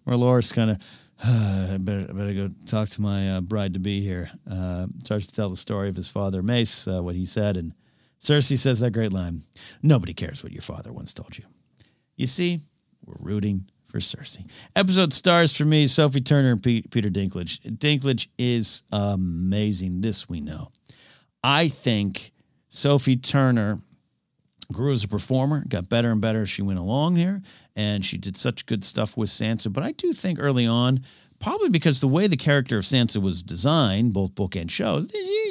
[0.03, 0.99] where Loras kind of.
[1.79, 4.29] Better, better go talk to my uh, bride to be here.
[5.05, 7.55] Starts to tell the story of his father, Mace, what he said.
[7.55, 7.73] And
[8.21, 9.41] Cersei says that great line
[9.81, 11.45] Nobody cares what your father once told you.
[12.17, 12.59] You see,
[13.05, 14.43] we're rooting for Cersei.
[14.75, 17.59] Episode stars for me Sophie Turner and Pete, Peter Dinklage.
[17.77, 20.01] Dinklage is amazing.
[20.01, 20.69] This we know.
[21.43, 22.31] I think
[22.71, 23.77] Sophie Turner
[24.71, 27.41] grew as a performer, got better and better as she went along here
[27.75, 29.71] and she did such good stuff with Sansa.
[29.71, 31.01] But I do think early on,
[31.39, 35.01] probably because the way the character of Sansa was designed, both book and show,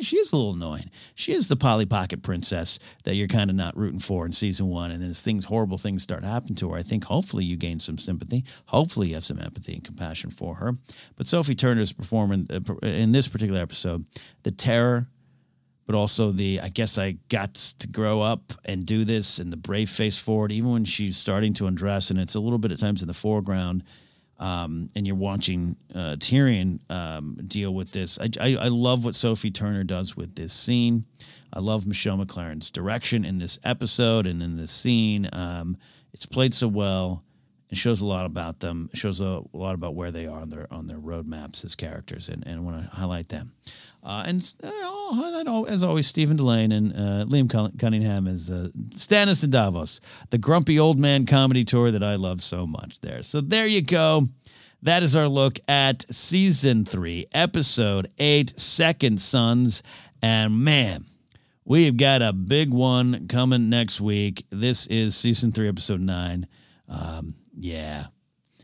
[0.01, 0.91] she is a little annoying.
[1.15, 4.69] She is the Polly Pocket princess that you're kind of not rooting for in season
[4.69, 4.91] one.
[4.91, 7.79] And then as things, horrible things start happening to her, I think hopefully you gain
[7.79, 8.45] some sympathy.
[8.67, 10.73] Hopefully you have some empathy and compassion for her.
[11.17, 14.05] But Sophie Turner's performance uh, in this particular episode,
[14.45, 15.09] the terror
[15.93, 19.59] but also the I guess I got to grow up and do this and the
[19.59, 22.79] brave face forward, even when she's starting to undress and it's a little bit at
[22.79, 23.85] times in the foreground.
[24.39, 28.19] Um, and you're watching uh, Tyrion um, deal with this.
[28.19, 31.05] I, I, I, love what Sophie Turner does with this scene.
[31.53, 35.29] I love Michelle MacLaren's direction in this episode and in this scene.
[35.33, 35.77] Um,
[36.13, 37.23] it's played so well.
[37.71, 38.89] It shows a lot about them.
[38.93, 41.77] It shows a, a lot about where they are on their on their roadmaps as
[41.77, 43.53] characters, and, and I want to highlight them.
[44.05, 47.49] Uh, and uh, as always, Stephen Dillane and uh, Liam
[47.79, 50.01] Cunningham as uh, Stannis and Davos,
[50.31, 53.23] the grumpy old man comedy tour that I love so much there.
[53.23, 54.23] So there you go.
[54.83, 59.85] That is our look at season three, episode eight, Second Sons.
[60.21, 61.03] And man,
[61.65, 64.43] we've got a big one coming next week.
[64.51, 66.49] This is season three, episode nine.
[66.89, 68.07] Um, yeah,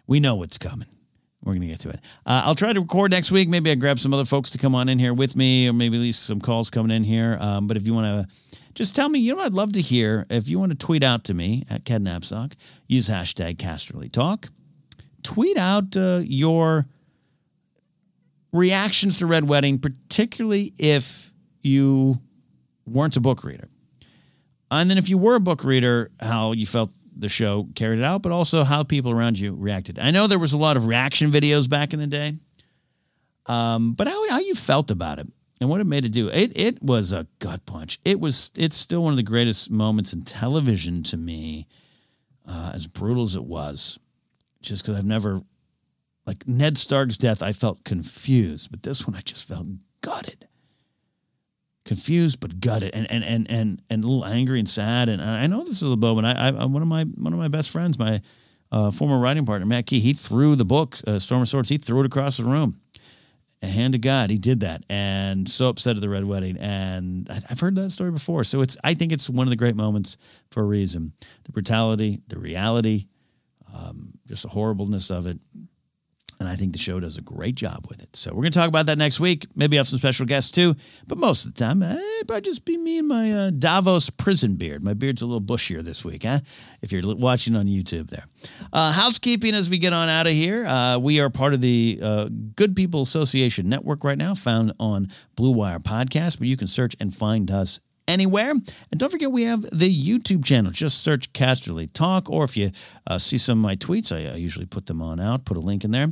[0.09, 0.89] we know what's coming.
[1.43, 2.01] We're going to get to it.
[2.27, 3.49] Uh, I'll try to record next week.
[3.49, 5.97] Maybe I grab some other folks to come on in here with me, or maybe
[5.97, 7.39] at least some calls coming in here.
[7.41, 8.37] Um, but if you want to
[8.75, 11.25] just tell me, you know, I'd love to hear if you want to tweet out
[11.25, 12.55] to me at Ken Napzok,
[12.87, 14.47] use hashtag Casterly Talk.
[15.23, 16.87] Tweet out uh, your
[18.53, 21.33] reactions to Red Wedding, particularly if
[21.63, 22.15] you
[22.87, 23.69] weren't a book reader.
[24.71, 28.05] And then if you were a book reader, how you felt the show carried it
[28.05, 29.99] out, but also how people around you reacted.
[29.99, 32.33] I know there was a lot of reaction videos back in the day,
[33.47, 35.27] um, but how, how you felt about it
[35.61, 36.29] and what it made it do.
[36.29, 37.99] It it was a gut punch.
[38.05, 41.67] It was it's still one of the greatest moments in television to me,
[42.49, 43.99] uh, as brutal as it was.
[44.61, 45.41] Just because I've never,
[46.27, 49.67] like Ned Stark's death, I felt confused, but this one I just felt
[50.01, 50.49] gutted
[51.89, 55.09] confused but gutted and and and and, and a little angry and sad.
[55.09, 56.27] And I know this is a moment.
[56.27, 58.21] I, I one of my one of my best friends, my
[58.71, 61.71] uh, former writing partner Matt Key, he threw the book uh, Storm of Swords.
[61.71, 62.77] He threw it across the room.
[63.61, 66.57] A hand to God, he did that, and so upset at the red wedding.
[66.61, 69.57] And I, I've heard that story before, so it's I think it's one of the
[69.57, 70.17] great moments
[70.53, 71.13] for a reason.
[71.43, 73.07] The brutality, the reality,
[73.75, 75.39] um, just the horribleness of it.
[76.41, 78.15] And I think the show does a great job with it.
[78.15, 79.47] So we're going to talk about that next week.
[79.57, 80.75] Maybe have some special guests too.
[81.07, 84.09] But most of the time, eh, it probably just be me and my uh, Davos
[84.11, 84.83] prison beard.
[84.83, 86.39] My beard's a little bushier this week, huh?
[86.81, 88.25] If you're watching on YouTube there.
[88.73, 90.65] Uh, housekeeping as we get on out of here.
[90.67, 95.09] Uh, we are part of the uh, Good People Association Network right now, found on
[95.35, 98.51] Blue Wire Podcast, but you can search and find us anywhere.
[98.51, 100.73] And don't forget, we have the YouTube channel.
[100.73, 102.71] Just search Casterly Talk, or if you
[103.07, 105.61] uh, see some of my tweets, I, I, usually put them on out, put a
[105.61, 106.09] link in there.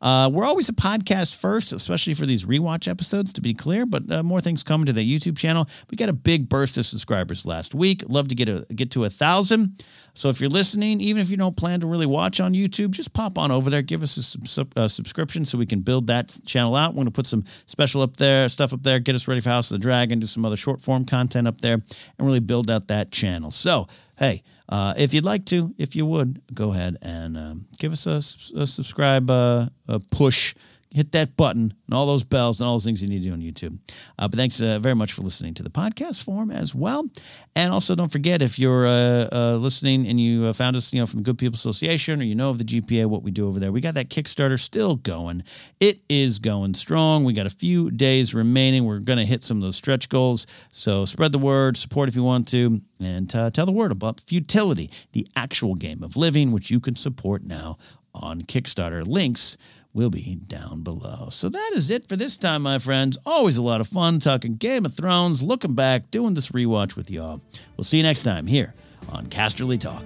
[0.00, 3.86] Uh, we're always a podcast first, especially for these rewatch episodes, to be clear.
[3.86, 5.66] But uh, more things coming to the YouTube channel.
[5.90, 8.02] We got a big burst of subscribers last week.
[8.08, 9.82] Love to get a get to a thousand.
[10.18, 13.12] So if you're listening, even if you don't plan to really watch on YouTube, just
[13.12, 16.36] pop on over there, give us a sub- uh, subscription so we can build that
[16.44, 16.90] channel out.
[16.90, 19.50] We're going to put some special up there, stuff up there, get us ready for
[19.50, 21.84] House of the Dragon, do some other short form content up there, and
[22.18, 23.52] really build out that channel.
[23.52, 23.86] So,
[24.18, 28.06] hey, uh, if you'd like to, if you would, go ahead and um, give us
[28.06, 28.18] a,
[28.60, 30.54] a subscribe uh, a push
[30.90, 33.32] hit that button and all those bells and all those things you need to do
[33.32, 33.78] on YouTube.
[34.18, 37.06] Uh, but thanks uh, very much for listening to the podcast form as well.
[37.54, 41.00] And also, don't forget if you're uh, uh listening and you uh, found us, you
[41.00, 43.46] know, from the Good People Association or you know of the GPA, what we do
[43.46, 45.42] over there, we got that Kickstarter still going.
[45.80, 47.24] It is going strong.
[47.24, 48.84] We got a few days remaining.
[48.84, 50.46] We're going to hit some of those stretch goals.
[50.70, 54.20] So spread the word, support if you want to, and uh, tell the word about
[54.20, 57.76] Futility, the actual game of living, which you can support now
[58.14, 59.06] on Kickstarter.
[59.06, 59.56] Links
[59.98, 61.26] will be down below.
[61.28, 63.18] So that is it for this time, my friends.
[63.26, 67.10] Always a lot of fun talking Game of Thrones, looking back, doing this rewatch with
[67.10, 67.42] y'all.
[67.76, 68.74] We'll see you next time here
[69.10, 70.04] on Casterly Talk.